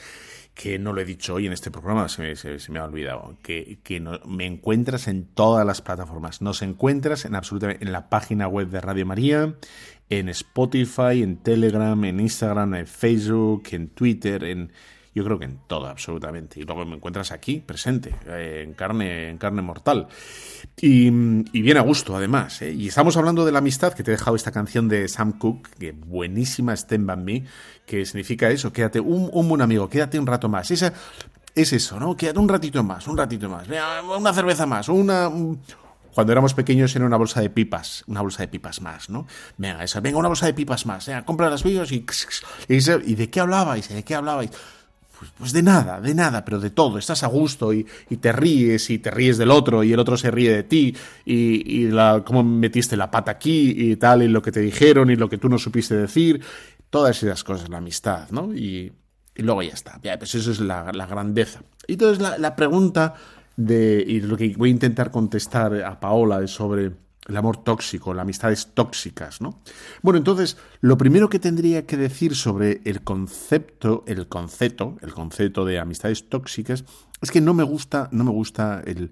[0.55, 2.35] que no lo he dicho hoy en este programa, se
[2.69, 3.77] me, ha olvidado, que,
[4.25, 6.41] me encuentras en todas las plataformas.
[6.41, 9.55] Nos encuentras en absolutamente en la página web de Radio María,
[10.09, 14.73] en Spotify, en Telegram, en Instagram, en Facebook, en Twitter, en
[15.13, 16.59] yo creo que en todo, absolutamente.
[16.59, 20.07] Y luego me encuentras aquí, presente, eh, en, carne, en carne mortal.
[20.77, 22.61] Y, bien a gusto, además.
[22.61, 22.71] ¿eh?
[22.71, 25.69] Y estamos hablando de la amistad, que te he dejado esta canción de Sam Cooke,
[25.77, 27.45] que buenísima, Stand By Me,
[27.85, 30.71] que significa eso, quédate un, un buen amigo, quédate un rato más.
[30.71, 30.93] Esa,
[31.55, 32.15] es eso, ¿no?
[32.15, 33.67] Quédate un ratito más, un ratito más.
[34.17, 35.29] Una cerveza más, una...
[36.13, 39.27] Cuando éramos pequeños era una bolsa de pipas, una bolsa de pipas más, ¿no?
[39.57, 42.05] Venga, esa, venga, una bolsa de pipas más, venga, compra las vídeos y,
[42.67, 43.87] y, y, ¿de qué hablabais?
[43.87, 44.51] ¿De qué hablabais?
[45.21, 46.97] Pues, pues, de nada, de nada, pero de todo.
[46.97, 47.85] Estás a gusto y,
[48.19, 51.89] te ríes y te ríes del otro y el otro se ríe de ti y,
[51.89, 55.29] la, cómo metiste la pata aquí y tal y lo que te dijeron y lo
[55.29, 56.41] que tú no supiste decir.
[56.89, 58.51] Todas esas cosas, la amistad, ¿no?
[58.51, 58.91] Y,
[59.35, 59.99] luego ya está.
[60.17, 61.61] Pues eso es la, grandeza.
[61.85, 63.13] Y entonces la, la pregunta
[63.55, 66.93] de, y lo que voy a intentar contestar a Paola es sobre
[67.27, 69.61] el amor tóxico, las amistades tóxicas, ¿no?
[70.01, 75.65] Bueno, entonces, lo primero que tendría que decir sobre el concepto, el concepto, el concepto
[75.65, 76.83] de amistades tóxicas,
[77.21, 79.11] es que no me gusta, no me gusta el,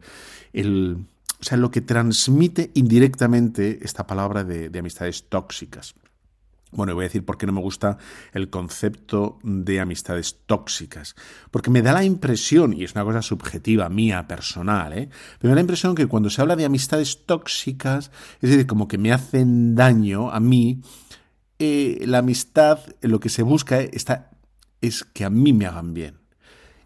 [0.54, 1.06] el
[1.40, 5.96] o sea, lo que transmite indirectamente esta palabra de amistades tóxicas.
[6.72, 7.98] Bueno, voy a decir por qué no me gusta
[8.32, 11.16] el concepto de amistades tóxicas.
[11.50, 15.10] Porque me da la impresión, y es una cosa subjetiva mía, personal, ¿eh?
[15.42, 18.12] me da la impresión que cuando se habla de amistades tóxicas,
[18.42, 20.82] es decir, como que me hacen daño a mí,
[21.58, 24.30] eh, la amistad, lo que se busca está,
[24.80, 26.20] es que a mí me hagan bien.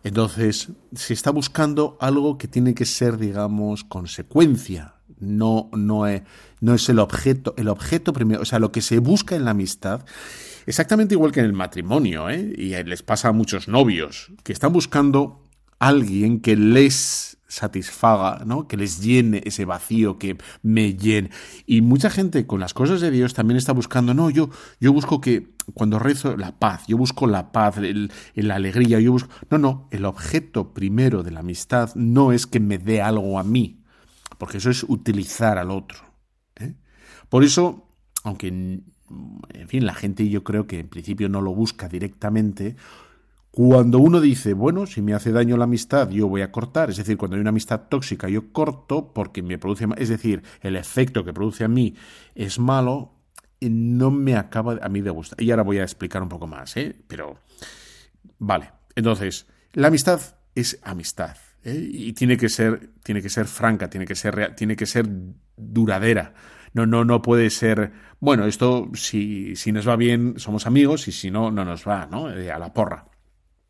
[0.03, 4.92] Entonces, se está buscando algo que tiene que ser, digamos, consecuencia,
[5.23, 6.23] no, no, es,
[6.61, 9.51] no es el objeto, el objeto primero, o sea, lo que se busca en la
[9.51, 10.05] amistad,
[10.65, 12.53] exactamente igual que en el matrimonio, ¿eh?
[12.57, 15.41] y les pasa a muchos novios, que están buscando
[15.79, 18.67] alguien que les satisfaga, ¿no?
[18.67, 21.29] Que les llene ese vacío, que me llene.
[21.67, 24.49] Y mucha gente con las cosas de Dios también está buscando, no, yo,
[24.79, 27.75] yo busco que cuando rezo la paz, yo busco la paz,
[28.33, 29.29] la alegría, yo busco...
[29.51, 33.43] No, no, el objeto primero de la amistad no es que me dé algo a
[33.43, 33.82] mí,
[34.37, 35.99] porque eso es utilizar al otro.
[36.55, 36.73] ¿eh?
[37.29, 37.87] Por eso,
[38.23, 42.75] aunque en fin, la gente yo creo que en principio no lo busca directamente.
[43.51, 46.97] Cuando uno dice, bueno, si me hace daño la amistad, yo voy a cortar, es
[46.97, 51.23] decir, cuando hay una amistad tóxica, yo corto porque me produce, es decir, el efecto
[51.23, 51.95] que produce a mí
[52.33, 53.11] es malo,
[53.63, 55.41] y no me acaba a mí de gustar.
[55.41, 56.93] Y ahora voy a explicar un poco más, ¿eh?
[57.07, 57.37] Pero,
[58.37, 60.19] vale, entonces, la amistad
[60.53, 61.37] es amistad.
[61.65, 65.07] Y tiene que ser, tiene que ser franca, tiene que ser real, tiene que ser
[65.55, 66.33] duradera.
[66.73, 71.11] No, no, no puede ser, bueno, esto si, si nos va bien somos amigos y
[71.11, 72.31] si no, no nos va, ¿no?
[72.31, 73.05] Eh, a la porra.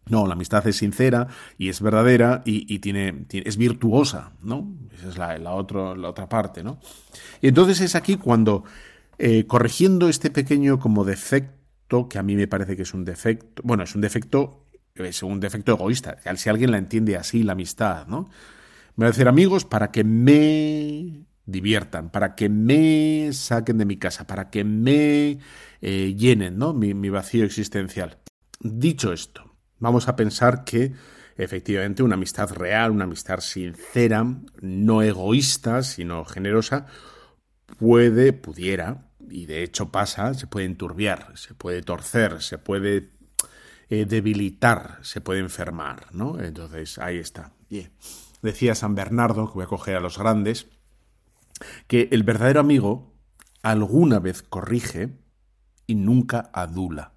[0.06, 1.28] No, la amistad es sincera
[1.58, 4.76] y es verdadera y, tiene, es virtuosa, ¿no?
[4.94, 6.80] Esa es la, la, la otra parte, ¿no?
[7.42, 8.66] Y entonces es aquí cuando,
[9.18, 13.62] eh, corrigiendo este pequeño como defecto, que a mí me parece que es un defecto,
[13.64, 14.63] bueno, es un defecto,
[14.96, 18.30] es un defecto egoísta, si alguien la entiende así, la amistad, ¿no?
[18.96, 23.98] Me voy a decir amigos para que me diviertan, para que me saquen de mi
[23.98, 25.40] casa, para que me
[25.82, 26.74] eh, llenen, ¿no?
[26.74, 28.20] mi vacío existencial.
[28.60, 30.94] Dicho esto, Vamos a pensar que
[31.36, 34.26] efectivamente una amistad real, una amistad sincera,
[34.62, 36.86] no egoísta, sino generosa,
[37.80, 43.10] puede, pudiera, y de hecho pasa, se puede enturbiar, se puede torcer, se puede
[44.02, 46.40] eh, debilitar, se puede enfermar, ¿no?
[46.40, 47.54] Entonces, ahí está.
[48.42, 50.68] Decía San Bernardo, que voy a coger a los grandes,
[51.88, 53.14] que el verdadero amigo
[53.62, 55.18] alguna vez corrige
[55.88, 57.14] y nunca adula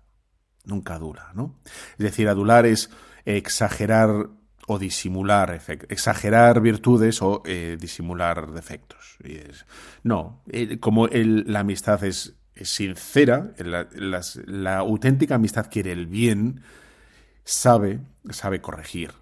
[0.67, 1.59] nunca adula, ¿no?
[1.93, 2.91] Es decir, adular es
[3.25, 4.29] exagerar
[4.69, 9.17] o disimular exagerar virtudes o eh, disimular defectos.
[10.03, 10.43] No,
[10.81, 16.63] como la amistad es, sincera, la, auténtica amistad quiere el bien,
[17.45, 18.01] sabe,
[18.31, 19.13] sabe corregir.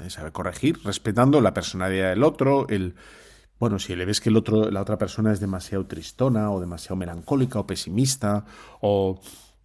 [0.00, 0.10] ¿eh?
[0.10, 2.94] Sabe corregir respetando la personalidad del otro, el,
[3.58, 6.96] bueno, si le ves que el otro, la otra persona es demasiado tristona o demasiado
[6.96, 8.44] melancólica o pesimista
[8.80, 9.20] o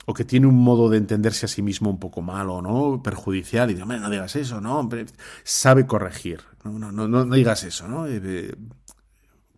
[0.09, 3.03] o que tiene un modo de entenderse a sí mismo un poco malo, ¿no?
[3.03, 4.79] Perjudicial, y dice, no digas eso, ¿no?
[4.79, 5.05] Hombre,
[5.43, 8.07] sabe corregir, no, no, no, no digas eso, ¿no?
[8.07, 8.55] Eh, eh,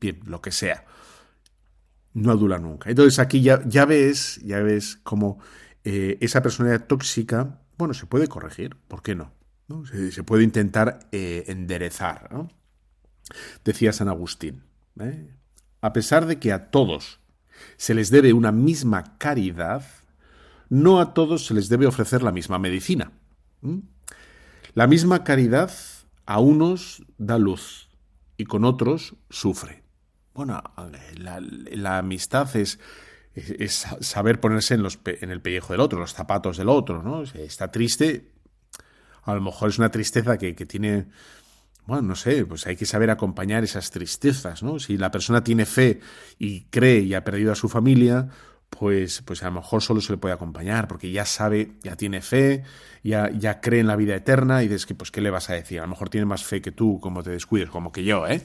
[0.01, 0.85] bien, lo que sea.
[2.13, 2.89] No adula nunca.
[2.89, 5.39] Entonces aquí ya, ya ves, ya ves cómo
[5.83, 9.33] eh, esa personalidad tóxica, bueno, se puede corregir, ¿por qué no?
[10.11, 12.49] Se, puede intentar enderezar, ¿no?
[13.63, 14.63] Decía San Agustín,
[15.81, 17.19] a pesar de que a todos
[17.77, 19.83] se les debe una misma caridad,
[20.69, 23.11] no a todos se les debe ofrecer la misma medicina.
[24.73, 25.71] La misma caridad
[26.25, 27.89] a unos da luz
[28.37, 29.83] y con otros sufre.
[30.39, 30.63] Bueno,
[31.17, 32.79] la, amistad es,
[33.99, 37.23] saber ponerse en, los, en el pellejo del otro, los zapatos del otro, ¿no?
[37.23, 38.31] Está triste,
[39.23, 41.07] a lo mejor es una tristeza que, que tiene
[41.85, 44.79] bueno, no sé, pues hay que saber acompañar esas tristezas, ¿no?
[44.79, 45.99] Si la persona tiene fe
[46.37, 48.29] y cree y ha perdido a su familia,
[48.69, 52.21] pues, pues a lo mejor solo se le puede acompañar, porque ya sabe, ya tiene
[52.21, 52.63] fe,
[53.03, 55.55] ya, ya cree en la vida eterna, y dices que, pues, ¿qué le vas a
[55.55, 55.79] decir?
[55.79, 58.41] A lo mejor tiene más fe que tú, como te descuides, como que yo, ¿eh?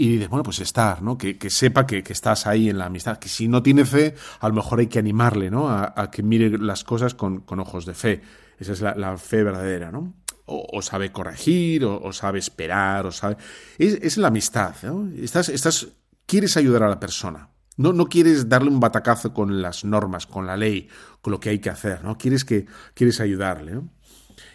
[0.00, 1.18] Y dices, bueno, pues estar, ¿no?
[1.18, 4.14] Que, que sepa que, que, estás ahí en la amistad, que si no tiene fe,
[4.40, 5.68] a lo mejor hay que animarle, ¿no?
[5.68, 8.22] A, que mire las cosas con, con, ojos de fe.
[8.58, 10.14] Esa es la, fe verdadera, ¿no?
[10.46, 13.36] O, sabe corregir, o, sabe esperar, o sabe...
[13.76, 15.06] Es, es la amistad, ¿no?
[15.22, 15.88] Estás, estás,
[16.24, 20.46] quieres ayudar a la persona, no, no quieres darle un batacazo con las normas, con
[20.46, 20.88] la ley,
[21.20, 22.16] con lo que hay que hacer, ¿no?
[22.16, 23.82] Quieres que quieres ayudarle.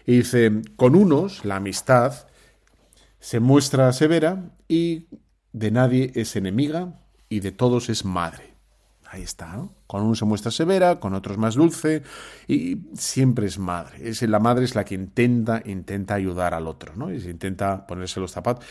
[0.08, 2.16] Y dice, con unos la amistad
[3.20, 5.08] se muestra severa y
[5.56, 7.00] de nadie es enemiga
[7.30, 8.54] y de todos es madre.
[9.10, 9.74] Ahí está, ¿no?
[9.88, 12.04] Con uno se muestra severa, con otros más dulce
[12.48, 14.10] y siempre es madre.
[14.10, 17.14] Es, la madre es la que intenta, intenta ayudar al otro, ¿no?
[17.14, 18.66] Intenta ponerse los zapatos.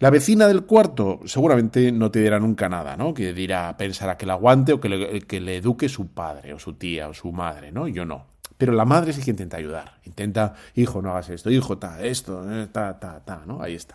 [0.00, 3.14] La vecina del cuarto seguramente no te dirá nunca nada, ¿no?
[3.14, 6.58] Que dirá, pensará que la aguante o que le, que le eduque su padre o
[6.58, 7.86] su tía o su madre, ¿no?
[7.86, 8.26] Yo no.
[8.58, 10.00] Pero la madre sí que intenta ayudar.
[10.04, 13.62] Intenta, hijo, no hagas esto, hijo, ta, esto, eh, ta, ta, ta, ¿no?
[13.62, 13.94] Ahí está.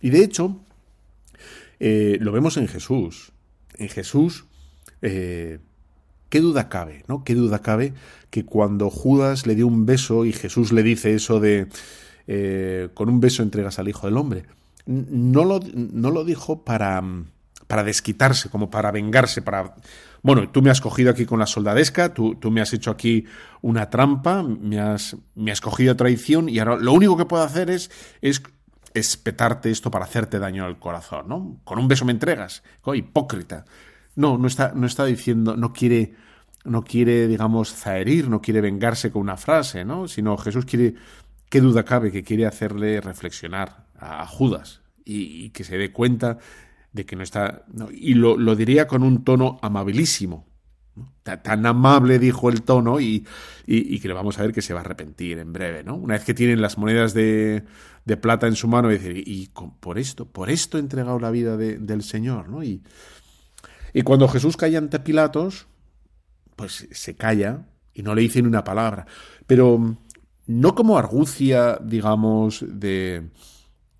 [0.00, 0.56] Y de hecho,
[1.80, 3.32] eh, lo vemos en Jesús.
[3.76, 4.44] En Jesús,
[5.02, 5.58] eh,
[6.28, 7.24] ¿qué duda cabe, no?
[7.24, 7.94] ¿Qué duda cabe
[8.30, 11.68] que cuando Judas le dio un beso y Jesús le dice eso de,
[12.94, 14.44] con un beso entregas al Hijo del Hombre?
[14.86, 17.02] no lo, no lo dijo para,
[17.66, 19.74] para desquitarse, como para vengarse, para...
[20.22, 23.26] Bueno, tú me has cogido aquí con la soldadesca, tú, tú me has hecho aquí
[23.60, 27.68] una trampa, me has, me has cogido traición y ahora lo único que puedo hacer
[27.68, 27.90] es
[28.94, 31.60] espetarte esto para hacerte daño al corazón, ¿no?
[31.64, 32.62] Con un beso me entregas,
[32.94, 33.64] hipócrita.
[34.16, 36.14] No, no está, no está diciendo, no quiere,
[36.64, 40.06] no quiere, digamos, zaherir, no quiere vengarse con una frase, ¿no?
[40.06, 40.94] Sino Jesús quiere,
[41.48, 46.38] qué duda cabe, que quiere hacerle reflexionar, a Judas y, que se dé cuenta
[46.92, 47.64] de que no está...
[47.92, 50.46] y lo, diría con un tono amabilísimo.
[51.22, 53.26] Tan amable dijo el tono y,
[53.66, 55.96] y, que le vamos a ver que se va a arrepentir en breve, ¿no?
[55.96, 57.64] Una vez que tienen las monedas de,
[58.04, 61.56] de plata en su mano y y por esto, por esto he entregado la vida
[61.56, 62.62] del Señor, ¿no?
[62.62, 62.82] Y,
[63.92, 65.66] y cuando Jesús cae ante Pilatos,
[66.56, 69.06] pues se calla y no le dice ni una palabra.
[69.46, 69.96] Pero
[70.46, 73.30] no como argucia, digamos, de,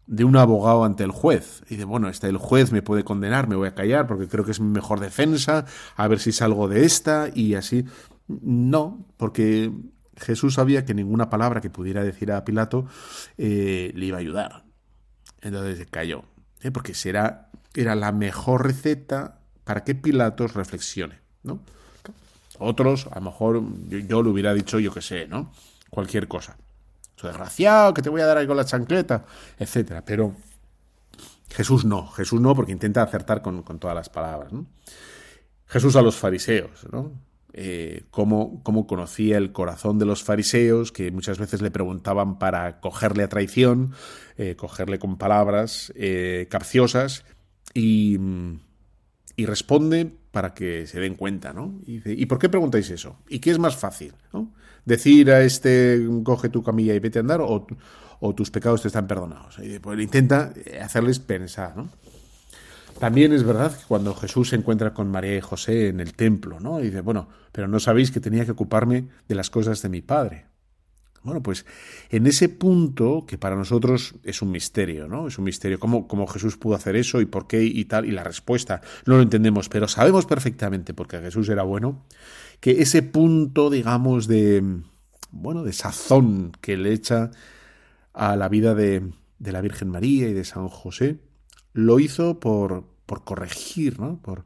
[0.07, 1.62] de un abogado ante el juez.
[1.68, 4.44] Y de, bueno, este, el juez me puede condenar, me voy a callar porque creo
[4.44, 7.84] que es mi mejor defensa, a ver si salgo de esta y así.
[8.26, 9.72] No, porque
[10.16, 12.86] Jesús sabía que ninguna palabra que pudiera decir a Pilato
[13.38, 14.64] eh, le iba a ayudar.
[15.40, 16.24] Entonces cayó,
[16.62, 16.70] ¿eh?
[16.70, 21.20] porque será, era la mejor receta para que Pilatos reflexione.
[21.42, 21.61] ¿no?
[22.59, 25.52] Otros, a lo mejor yo, yo le hubiera dicho, yo qué sé, ¿no?
[25.90, 26.57] Cualquier cosa
[27.28, 29.24] desgraciado, que te voy a dar ahí con la chancleta,
[29.58, 30.04] etcétera.
[30.04, 30.34] Pero
[31.50, 34.52] Jesús no, Jesús no, porque intenta acertar con, todas las palabras.
[35.66, 37.12] Jesús a los fariseos, ¿no?
[37.56, 43.22] Eh, cómo, conocía el corazón de los fariseos, que muchas veces le preguntaban para cogerle
[43.22, 43.92] a traición,
[44.36, 47.24] eh, cogerle con palabras eh, capciosas,
[47.72, 48.18] y,
[49.37, 51.80] y, responde para que se den cuenta, ¿no?
[51.87, 53.18] Y dice, ¿y por qué preguntáis eso?
[53.28, 54.14] ¿Y qué es más fácil?
[54.32, 54.53] ¿no?
[54.85, 57.66] decir a este coge tu camilla y vete a andar o,
[58.35, 59.59] tus pecados te están perdonados.
[59.59, 61.91] Y pues intenta hacerles pensar, ¿no?
[62.99, 66.59] También es verdad que cuando Jesús se encuentra con María y José en el templo,
[66.61, 66.78] ¿no?
[66.78, 70.47] Dice, bueno, pero no sabéis que tenía que ocuparme de las cosas de mi Padre.
[71.24, 71.64] Bueno, pues
[72.10, 75.26] en ese punto, que para nosotros es un misterio, ¿no?
[75.26, 78.10] Es un misterio cómo, cómo, Jesús pudo hacer eso y por qué y tal, y
[78.10, 82.04] la respuesta no lo entendemos, pero sabemos perfectamente, porque Jesús era bueno,
[82.60, 84.62] que ese punto, digamos, de,
[85.30, 87.30] bueno, de sazón que le echa
[88.12, 91.20] a la vida de, de la Virgen María y de San José,
[91.72, 94.20] lo hizo por, por corregir, ¿no?
[94.20, 94.44] Por,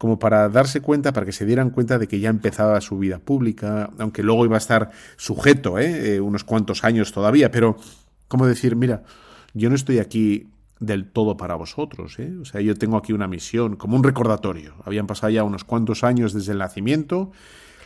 [0.00, 3.18] como para darse cuenta, para que se dieran cuenta de que ya empezaba su vida
[3.18, 6.14] pública, aunque luego iba a estar sujeto, ¿eh?
[6.14, 7.76] Eh, unos cuantos años todavía, pero
[8.26, 9.02] como decir, mira,
[9.52, 10.48] yo no estoy aquí
[10.78, 12.18] del todo para vosotros.
[12.18, 12.32] ¿eh?
[12.40, 14.72] O sea, yo tengo aquí una misión, como un recordatorio.
[14.86, 17.32] Habían pasado ya unos cuantos años desde el nacimiento.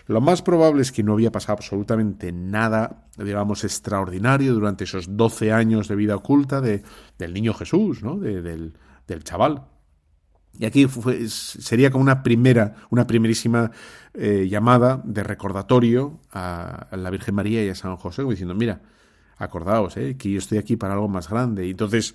[0.07, 5.53] Lo más probable es que no había pasado absolutamente nada, digamos, extraordinario durante esos 12
[5.53, 6.85] años de vida oculta de,
[7.19, 8.19] del niño Jesús, ¿no?
[8.19, 8.75] del,
[9.09, 9.65] del chaval.
[10.59, 10.87] Y aquí
[11.29, 13.73] sería como una primera, una primerísima
[14.15, 18.81] eh, llamada de recordatorio a, la Virgen María y a San José, diciendo, mira,
[19.37, 20.17] acordaos, ¿eh?
[20.17, 21.67] que yo estoy aquí para algo más grande.
[21.67, 22.15] Y entonces,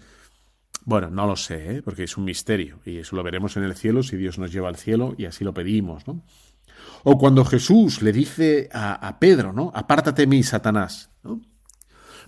[0.86, 1.82] bueno, no lo sé, ¿eh?
[1.82, 4.70] porque es un misterio y eso lo veremos en el cielo si Dios nos lleva
[4.70, 6.04] al cielo y así lo pedimos.
[7.04, 9.72] O cuando Jesús le dice a, Pedro, ¿no?
[9.76, 11.42] Apártate de mí, Satanás, ¿no?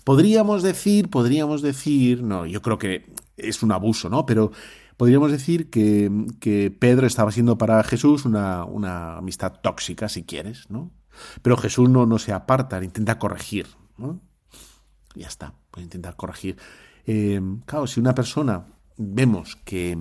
[0.04, 4.26] Podríamos decir, podríamos decir, no, yo creo que es un abuso, ¿no?
[4.26, 4.52] Pero
[5.02, 10.70] podríamos decir que, que Pedro estaba siendo para Jesús una, una, amistad tóxica, si quieres,
[10.70, 10.92] ¿no?
[11.42, 13.66] Pero Jesús no, no se aparta, intenta corregir,
[13.98, 14.22] ¿no?
[15.16, 16.58] Ya está, puede intentar corregir.
[17.08, 19.98] Eh, claro, si una persona vemos que,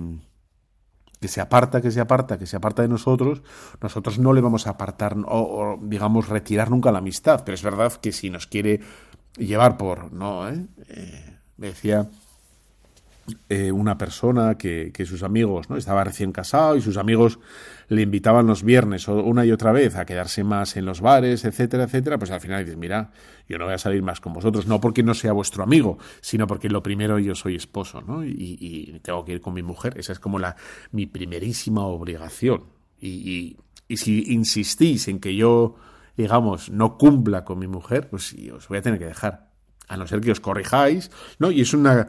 [1.19, 3.41] que se aparta, que se aparta, que se aparta de nosotros,
[3.81, 7.41] nosotros no le vamos a apartar o, digamos, retirar nunca la amistad.
[7.43, 8.81] Pero es verdad que si nos quiere
[9.35, 10.67] llevar por, no, ¿eh?
[10.89, 12.07] eh me decía
[13.49, 15.77] eh, una persona que, sus amigos, ¿no?
[15.77, 17.39] Estaba recién casado y sus amigos
[17.87, 21.83] le invitaban los viernes una y otra vez a quedarse más en los bares, etcétera,
[21.83, 23.11] etcétera, pues al final dices, mira,
[23.47, 26.47] yo no voy a salir más con vosotros, no porque no sea vuestro amigo, sino
[26.47, 28.25] porque lo primero yo soy esposo, ¿no?
[28.25, 30.55] Y, tengo que ir con mi mujer, esa es como la
[30.91, 32.63] mi primerísima obligación.
[32.99, 33.57] Y,
[33.87, 35.75] y, si insistís en que yo,
[36.17, 39.49] digamos, no cumpla con mi mujer, pues os voy a tener que dejar,
[39.87, 41.51] a no ser que os corrijáis, ¿no?
[41.51, 42.07] Y es una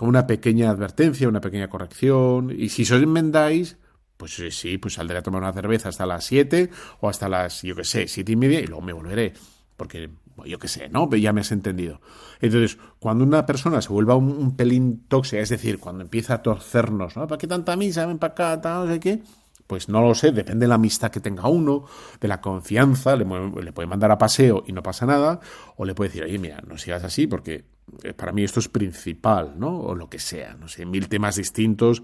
[0.00, 3.76] como una pequeña advertencia, una pequeña corrección, y si os enmendáis,
[4.16, 6.70] pues sí, pues saldré a tomar una cerveza hasta las 7
[7.00, 9.34] o hasta las, yo qué sé, siete y media y luego me volveré.
[9.76, 10.08] Porque,
[10.46, 11.14] yo qué sé, ¿no?
[11.16, 12.00] Ya me has entendido.
[12.40, 17.14] Entonces, cuando una persona se vuelva un, pelín tóxica, es decir, cuando empieza a torcernos,
[17.18, 17.26] ¿no?
[17.26, 18.06] ¿Para qué tanta misa?
[18.06, 19.20] Ven para acá, no sé qué.
[19.66, 21.84] Pues no lo sé, depende de la amistad que tenga uno,
[22.18, 25.40] de la confianza, le, le puede mandar a paseo y no pasa nada,
[25.76, 27.66] o le puede decir, oye, mira, no sigas así porque
[28.16, 29.80] para mí esto es principal, ¿no?
[29.80, 32.02] O lo que sea, no sé, mil temas distintos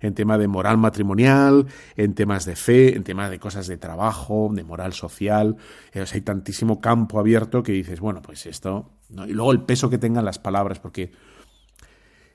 [0.00, 1.66] en tema de moral matrimonial,
[1.96, 5.56] en temas de fe, en temas de cosas de trabajo, de moral social.
[5.92, 8.92] Eh, hay tantísimo campo abierto que dices, bueno, pues esto.
[9.10, 11.12] Y luego el peso que tengan las palabras, porque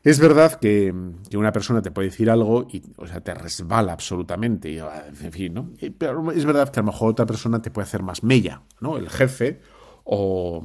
[0.04, 0.94] es verdad que,
[1.36, 5.72] una persona te puede decir algo y, o sea, te resbala absolutamente, en fin, ¿no?
[5.98, 8.98] Pero es verdad que a lo mejor otra persona te puede hacer más mella, ¿no?
[8.98, 9.62] El jefe
[10.04, 10.64] o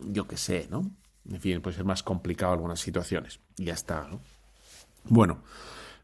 [0.00, 0.90] yo qué sé, ¿no?
[1.28, 3.40] En fin, puede ser más complicado algunas situaciones.
[3.56, 4.20] Ya está, ¿no?
[5.04, 5.42] Bueno,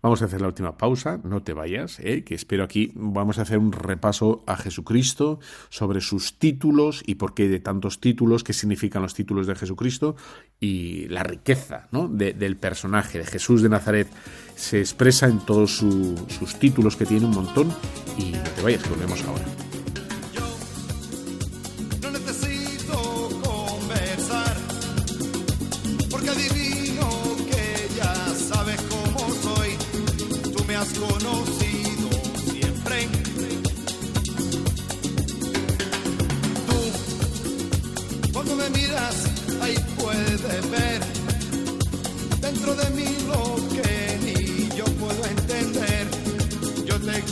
[0.06, 2.22] Vamos a hacer la última pausa, no te vayas, ¿eh?
[2.22, 7.34] que espero aquí vamos a hacer un repaso a Jesucristo sobre sus títulos y por
[7.34, 10.14] qué de tantos títulos, qué significan los títulos de Jesucristo
[10.60, 12.06] y la riqueza ¿no?
[12.06, 14.06] del personaje de Jesús de Nazaret
[14.54, 17.72] se expresa en todos sus títulos que tiene un montón
[18.16, 19.65] y no te vayas, volvemos ahora.
[42.74, 46.06] De mí lo que ni yo puedo entender.
[46.84, 47.22] Yo te he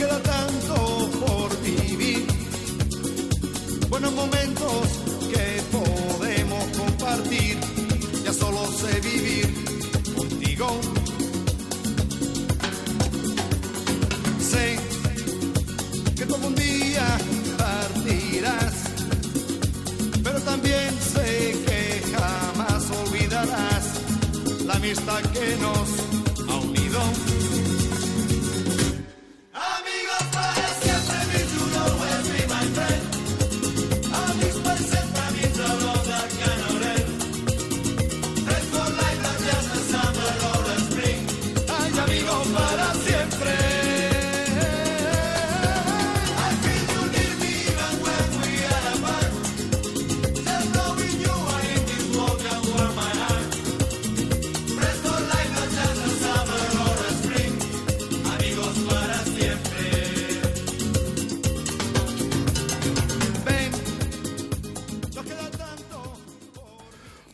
[0.00, 0.29] que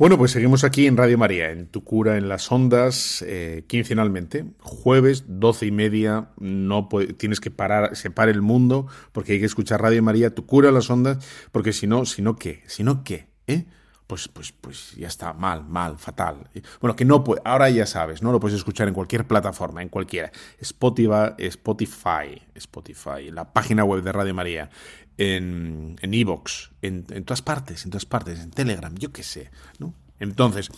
[0.06, 4.44] Bueno, pues seguimos aquí en Radio María, en Tu Cura en las Ondas, eh, quincenalmente.
[4.60, 6.88] Jueves, doce y media, no
[7.18, 10.68] tienes que parar, se para el mundo, porque hay que escuchar Radio María, Tu Cura
[10.68, 12.62] en las Ondas, porque si no, si no, ¿qué?
[12.68, 13.30] Si no, ¿qué?
[13.48, 13.64] ¿Eh?
[14.06, 16.48] Pues, pues, pues ya está, mal, mal, fatal.
[16.80, 18.30] Bueno, que no puede, ahora ya sabes, ¿no?
[18.30, 20.30] Lo puedes escuchar en cualquier plataforma, en cualquiera.
[20.60, 24.70] Spotify, Spotify, Spotify, la página web de Radio María,
[25.18, 29.94] en Evox, en, en, todas partes, en todas partes, en Telegram, yo qué sé, ¿no?
[30.18, 30.70] Entonces,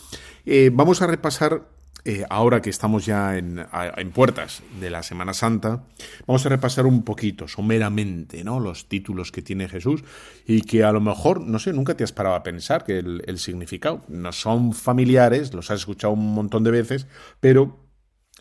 [0.45, 1.69] eh, vamos a repasar,
[2.05, 3.65] eh, ahora que estamos ya en,
[3.97, 5.83] en, puertas de la Semana Santa,
[6.25, 8.59] vamos a repasar un poquito, someramente, ¿no?
[8.59, 10.03] Los títulos que tiene Jesús
[10.45, 13.23] y que a lo mejor, no sé, nunca te has parado a pensar que el,
[13.25, 17.07] el significado no son familiares, los has escuchado un montón de veces,
[17.39, 17.85] pero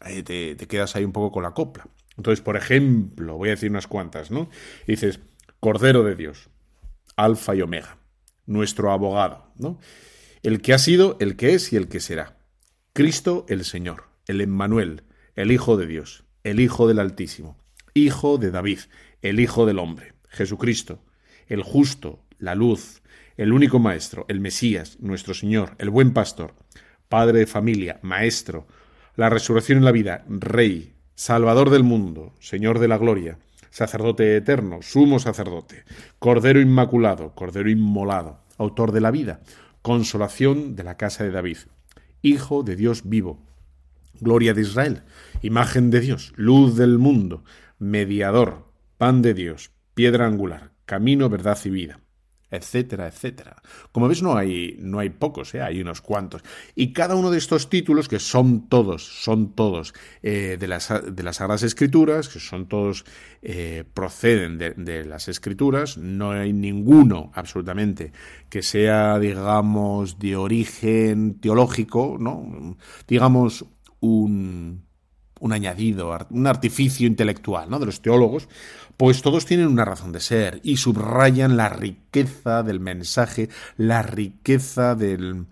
[0.07, 1.87] eh, te, te quedas ahí un poco con la copla.
[2.17, 4.49] Entonces, por ejemplo, voy a decir unas cuantas, ¿no?
[4.89, 5.21] dices,
[5.61, 6.51] Cordero de Dios,
[7.17, 7.99] Alfa y Omega,
[8.47, 9.81] nuestro abogado, ¿no?
[10.45, 12.37] El que ha sido, el que es y el que será.
[12.93, 15.03] Cristo el Señor, el Emmanuel,
[15.35, 17.59] el Hijo de Dios, el Hijo del Altísimo,
[17.93, 18.79] Hijo de David,
[19.21, 21.03] el Hijo del Hombre, Jesucristo,
[21.49, 23.03] el justo, la luz,
[23.37, 26.55] el único Maestro, el Mesías, nuestro Señor, el buen Pastor,
[27.09, 28.69] Padre de familia, Maestro,
[29.17, 33.39] la resurrección en la vida, Rey, Salvador del mundo, Señor de la gloria,
[33.71, 35.85] sacerdote eterno, sumo sacerdote,
[36.19, 39.41] Cordero Inmaculado, Cordero Inmolado, autor de la vida,
[39.83, 41.59] consolación de la casa de David,
[42.23, 43.41] Hijo de Dios vivo,
[44.21, 45.03] gloria de Israel,
[45.43, 47.45] imagen de Dios, luz del mundo,
[47.79, 52.01] mediador, pan de Dios, piedra angular, camino, verdad y vida
[52.51, 53.63] etcétera, etcétera.
[53.93, 55.61] Como ves, no hay, no hay pocos, ¿eh?
[55.61, 56.43] hay unos cuantos.
[56.75, 61.23] Y cada uno de estos títulos, que son todos, son todos eh, de, las, de
[61.23, 63.05] las Sagradas Escrituras, que son todos,
[63.43, 68.13] eh, proceden de, de, las Escrituras, no hay ninguno, absolutamente,
[68.49, 72.77] que sea, digamos, de origen teológico, ¿no?
[73.07, 73.67] Digamos,
[74.01, 74.88] un,
[75.41, 77.79] un añadido, un artificio intelectual, ¿no?
[77.79, 78.49] De los teólogos,
[78.97, 84.95] pues todos tienen una razón de ser y subrayan la riqueza del mensaje, la riqueza
[84.95, 85.45] de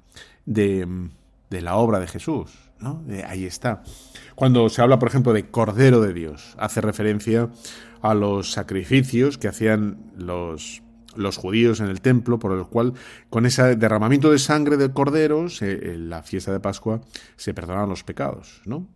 [1.50, 2.66] la obra de Jesús.
[2.80, 3.02] ¿no?
[3.26, 3.82] ahí está.
[4.34, 7.48] Cuando se habla, por ejemplo, de Cordero de Dios, hace referencia
[8.02, 10.82] a los sacrificios que hacían los,
[11.36, 12.92] judíos en el templo, por el cual
[13.30, 17.00] con ese derramamiento de sangre del cordero, en la fiesta de Pascua,
[17.36, 18.86] se perdonaban los pecados, ¿no?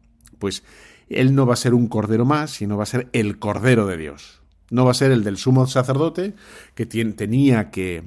[0.41, 0.65] Pues
[1.09, 3.97] él no va a ser un cordero más, sino va a ser el cordero de
[3.97, 4.41] Dios.
[4.71, 6.35] No va a ser el del sumo sacerdote,
[6.75, 8.03] que tenía que,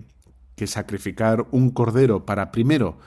[0.65, 2.97] sacrificar un cordero para primero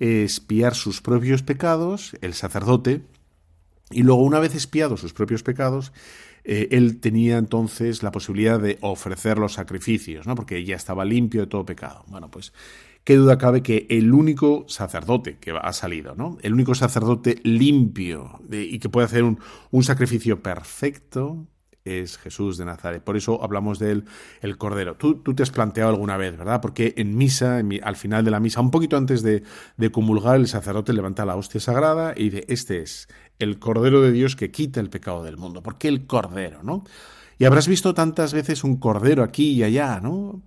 [0.00, 3.02] espiar sus propios pecados, el sacerdote,
[3.92, 5.92] y luego una vez espiados sus propios pecados,
[6.42, 10.34] eh, él tenía entonces la posibilidad de ofrecer los sacrificios, ¿no?
[10.34, 12.04] porque ya estaba limpio de todo pecado.
[12.08, 12.52] Bueno, pues
[13.04, 16.38] qué duda cabe que el único sacerdote que ha salido, ¿no?
[16.42, 21.46] El único sacerdote limpio y que puede hacer un, sacrificio perfecto,
[21.84, 23.04] es Jesús de Nazaret.
[23.04, 24.04] Por eso hablamos de él,
[24.40, 24.96] el Cordero.
[24.96, 26.62] Tú, tú te has planteado alguna vez, ¿verdad?
[26.62, 29.42] Porque en misa, al final de la misa, un poquito antes de,
[29.76, 34.12] de, comulgar, el sacerdote levanta la hostia sagrada y dice, este es el Cordero de
[34.12, 35.62] Dios que quita el pecado del mundo.
[35.62, 36.84] ¿Por qué el Cordero, no?
[37.36, 40.40] Y habrás visto tantas veces un Cordero aquí y allá, ¿no?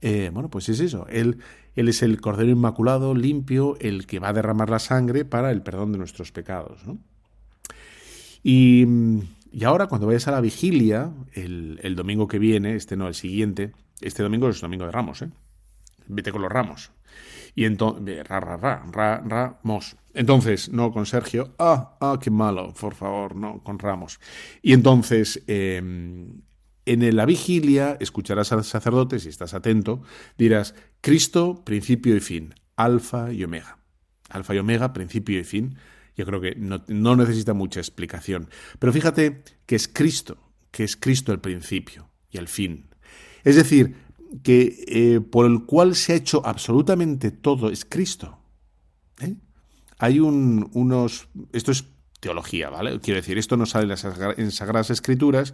[0.00, 1.06] Eh, bueno, pues es eso.
[1.08, 1.38] Él,
[1.74, 5.62] él es el Cordero Inmaculado, limpio, el que va a derramar la sangre para el
[5.62, 6.98] perdón de nuestros pecados, ¿no?
[8.42, 8.86] Y
[9.54, 13.70] y ahora, cuando vayas a la vigilia, el, domingo que viene, este no, el siguiente,
[14.00, 15.30] este domingo es domingo de Ramos, ¿eh?
[16.08, 16.90] Vete con los ramos.
[17.54, 19.96] Y entonces, ra, ra, ra, ra, ramos.
[20.12, 24.18] Entonces, no con Sergio, ah, ah, qué malo, por favor, no, con Ramos.
[24.60, 26.42] Y entonces, em,
[26.86, 30.02] en la vigilia, escucharás al sacerdote, si estás atento,
[30.36, 33.78] dirás, Cristo, principio y fin, alfa y omega.
[34.28, 35.76] Alfa y omega, principio y fin
[36.16, 38.48] yo creo que no, necesita mucha explicación.
[38.78, 40.38] Pero fíjate que es Cristo,
[40.70, 42.88] que es Cristo el principio y el fin.
[43.42, 43.96] Es decir,
[44.42, 48.38] que eh, por el cual se ha hecho absolutamente todo es Cristo.
[49.20, 49.34] ¿eh?
[49.98, 51.28] Hay un, unos...
[51.52, 51.84] Esto es
[52.24, 52.98] teología, ¿vale?
[53.00, 55.52] Quiero decir, esto no sale en las Sagradas Escrituras,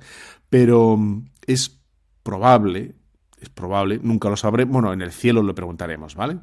[0.49, 1.81] pero mm, es
[2.23, 2.95] probable,
[3.41, 6.39] es probable, nunca lo sabré, bueno, en el cielo lo preguntaremos, ¿vale?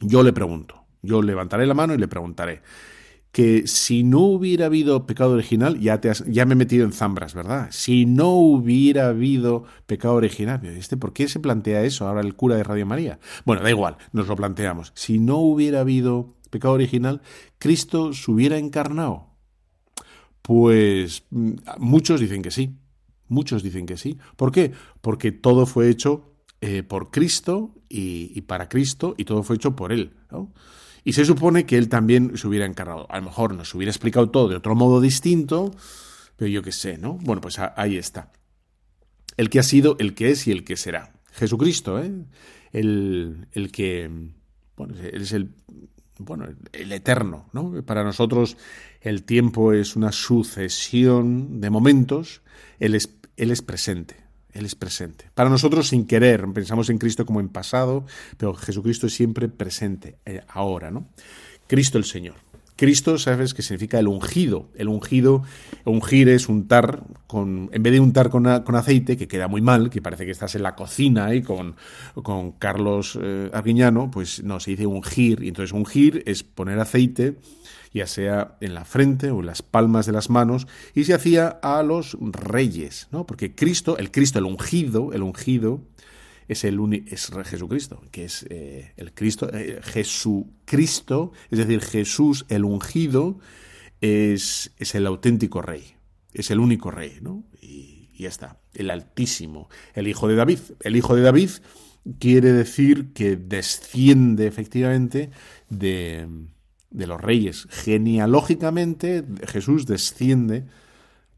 [0.00, 2.62] Yo le pregunto, yo levantaré la mano y le preguntaré
[3.30, 7.34] que si no hubiera habido pecado original, ya, te ya me he metido en zambras,
[7.34, 7.68] ¿verdad?
[7.70, 12.56] Si no hubiera habido pecado original, ¿este, ¿por qué se plantea eso ahora el cura
[12.56, 13.20] de Radio María?
[13.44, 14.90] Bueno, da igual, nos lo planteamos.
[14.96, 17.20] Si no hubiera habido pecado original,
[17.58, 19.25] ¿Cristo se hubiera encarnado?
[20.46, 22.76] Pues mm, muchos dicen que sí,
[23.26, 24.16] muchos dicen que sí.
[24.36, 24.70] ¿Por qué?
[25.00, 29.90] Porque todo fue hecho eh, por Cristo y, para Cristo y todo fue hecho por
[29.90, 30.12] Él.
[31.02, 33.08] Y se supone que él también se hubiera encargado.
[33.10, 35.74] A lo mejor nos hubiera explicado todo de otro modo distinto,
[36.36, 37.14] pero yo qué sé, ¿no?
[37.14, 38.30] Bueno, pues ahí está.
[39.36, 41.12] El que ha sido, el que es y el que será.
[41.32, 42.12] Jesucristo, ¿eh?
[42.70, 44.08] El, el que,
[44.76, 45.54] bueno, él es el,
[46.18, 47.82] bueno, el eterno, ¿no?
[47.84, 48.56] Para nosotros
[49.00, 52.42] el tiempo es una sucesión de momentos,
[52.78, 54.26] él es, él es presente.
[54.52, 55.26] Él es presente.
[55.34, 58.06] Para nosotros sin querer, pensamos en Cristo como en pasado,
[58.38, 61.10] pero Jesucristo es siempre presente, eh, ahora, ¿no?
[61.66, 62.36] Cristo el Señor.
[62.76, 64.68] Cristo, sabes que significa el ungido.
[64.76, 65.42] El ungido,
[65.84, 69.90] ungir es untar con, en vez de untar con, con aceite, que queda muy mal,
[69.90, 71.76] que parece que estás en la cocina ahí con,
[72.22, 75.42] con Carlos eh, Arguiñano, pues no, se dice ungir.
[75.42, 77.36] Y entonces ungir es poner aceite
[77.96, 81.48] ya sea en la frente o en las palmas de las manos, y se hacía
[81.48, 83.26] a los reyes, ¿no?
[83.26, 85.80] Porque Cristo, el Cristo, el ungido, el ungido,
[86.48, 92.64] es el es Jesucristo, que es eh, el Cristo, eh, Jesucristo, es decir, Jesús, el
[92.64, 93.38] ungido,
[94.00, 95.82] es, es, el auténtico rey,
[96.32, 97.44] es el único rey, ¿no?
[97.60, 100.58] Y, ya está, el Altísimo, el Hijo de David.
[100.80, 101.50] El Hijo de David
[102.18, 105.30] quiere decir que desciende efectivamente
[105.68, 106.26] de,
[106.90, 107.66] de los reyes.
[107.68, 110.64] Genealógicamente, Jesús desciende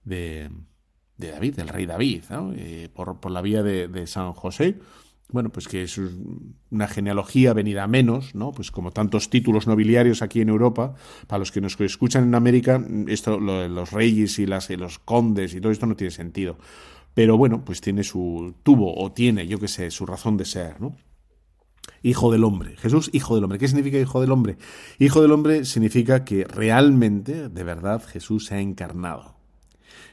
[0.05, 0.51] de,
[1.19, 2.23] de David, del rey David,
[2.57, 4.79] eh, por, por, la vía de, San José.
[5.31, 6.01] Bueno, pues que es
[6.71, 8.53] una genealogía venida a menos, ¿no?
[8.53, 10.95] Pues como tantos títulos nobiliarios aquí en Europa,
[11.27, 15.55] para los que nos escuchan en América, esto, los reyes y, las, y los condes
[15.55, 16.57] y todo esto no tiene sentido.
[17.13, 20.81] Pero bueno, pues tiene su, tuvo o tiene, yo qué sé, su razón de ser,
[20.81, 20.97] ¿no?
[22.03, 22.77] Hijo del hombre.
[22.77, 23.59] Jesús, hijo del hombre.
[23.59, 24.57] ¿Qué significa hijo del hombre?
[24.99, 29.35] Hijo del hombre significa que realmente, de verdad, Jesús se ha encarnado.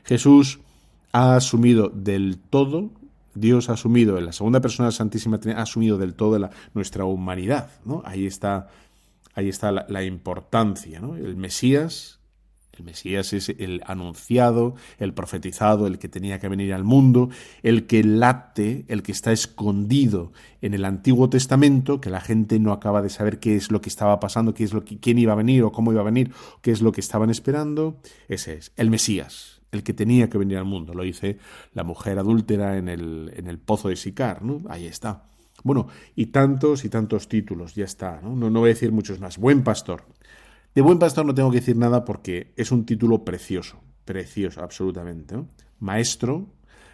[0.03, 0.59] Jesús
[1.15, 2.91] ha asumido del todo,
[3.35, 7.69] Dios ha asumido, en la segunda persona Santísima ha asumido del todo la, nuestra humanidad.
[7.85, 8.03] ¿no?
[8.05, 8.67] Ahí está,
[9.33, 10.99] ahí está la, importancia.
[10.99, 11.15] ¿no?
[11.15, 12.19] El Mesías,
[12.73, 17.29] El Mesías es el anunciado, el profetizado, el que tenía que venir al mundo,
[17.63, 22.73] el que late, el que está escondido en el Antiguo Testamento, que la gente no
[22.73, 25.31] acaba de saber qué es lo que estaba pasando, qué es lo que, quién iba
[25.31, 28.01] a venir o cómo iba a venir, qué es lo que estaban esperando.
[28.27, 30.93] Ese es, el Mesías, el que tenía que venir al mundo.
[30.93, 31.37] Lo dice
[31.73, 34.61] la mujer adúltera en el, en el pozo de Sicar, ¿no?
[34.69, 35.23] Ahí está.
[35.63, 38.35] Bueno, y tantos y tantos títulos, ya está, ¿no?
[38.35, 39.37] No, voy a decir muchos más.
[39.37, 40.03] Buen pastor.
[40.73, 45.35] De buen pastor no tengo que decir nada porque es un título precioso, precioso, absolutamente.
[45.79, 46.47] Maestro,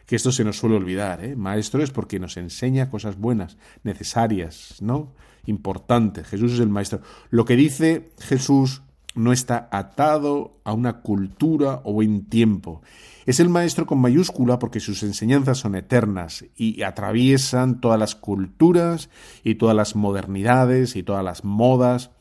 [0.05, 1.35] que esto se nos suele olvidar, ¿eh?
[1.35, 5.13] Maestro es porque nos enseña cosas buenas, necesarias, ¿no?
[5.45, 6.27] Importantes.
[6.27, 7.01] Jesús es el maestro.
[7.29, 8.83] Lo que dice Jesús
[9.15, 12.81] no está atado a una cultura o en tiempo.
[13.25, 19.09] Es el maestro con mayúscula porque sus enseñanzas son eternas y atraviesan todas las culturas
[19.43, 22.11] y todas las modernidades y todas las modas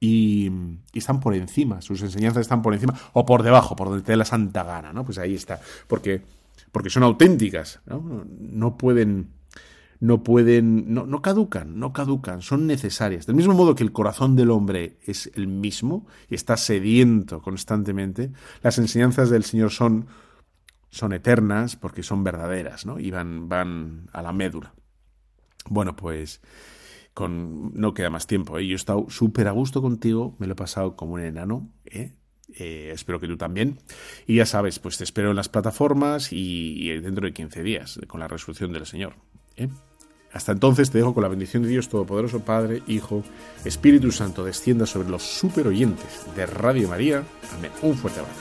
[0.00, 0.50] y,
[0.92, 4.16] están por encima, sus enseñanzas están por encima o por debajo, por donde te dé
[4.16, 5.04] la santa gana, ¿no?
[5.04, 6.22] Pues ahí está, porque,
[6.70, 8.24] porque son auténticas, ¿no?
[8.38, 9.30] No pueden,
[10.00, 13.26] no pueden, no, no caducan, no caducan, son necesarias.
[13.26, 18.32] Del mismo modo que el corazón del hombre es el mismo y está sediento constantemente,
[18.62, 20.06] las enseñanzas del Señor son,
[20.90, 22.98] son eternas porque son verdaderas, ¿no?
[22.98, 24.74] Y van, van a la médula.
[25.68, 26.40] Bueno, pues
[27.24, 28.58] no queda más tiempo.
[28.58, 28.66] ¿eh?
[28.66, 31.70] Yo he estado súper a gusto contigo, me lo he pasado como un enano.
[31.86, 32.12] ¿eh?
[32.54, 33.78] Eh, espero que tú también.
[34.26, 38.20] Y ya sabes, pues te espero en las plataformas y, dentro de 15 días, con
[38.20, 39.14] la resolución del Señor.
[40.32, 43.22] Hasta entonces te dejo con la bendición de Dios Todopoderoso, Padre, Hijo,
[43.64, 47.24] Espíritu Santo, descienda sobre los super oyentes de Radio María.
[47.56, 47.72] Amén.
[47.82, 48.40] Un fuerte abrazo.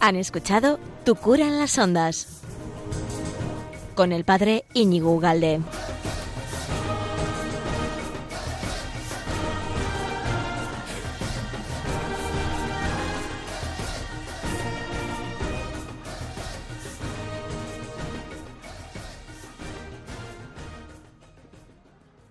[0.00, 2.40] Han escuchado Tu cura en las ondas
[3.94, 5.60] con el padre Íñigo Ugalde.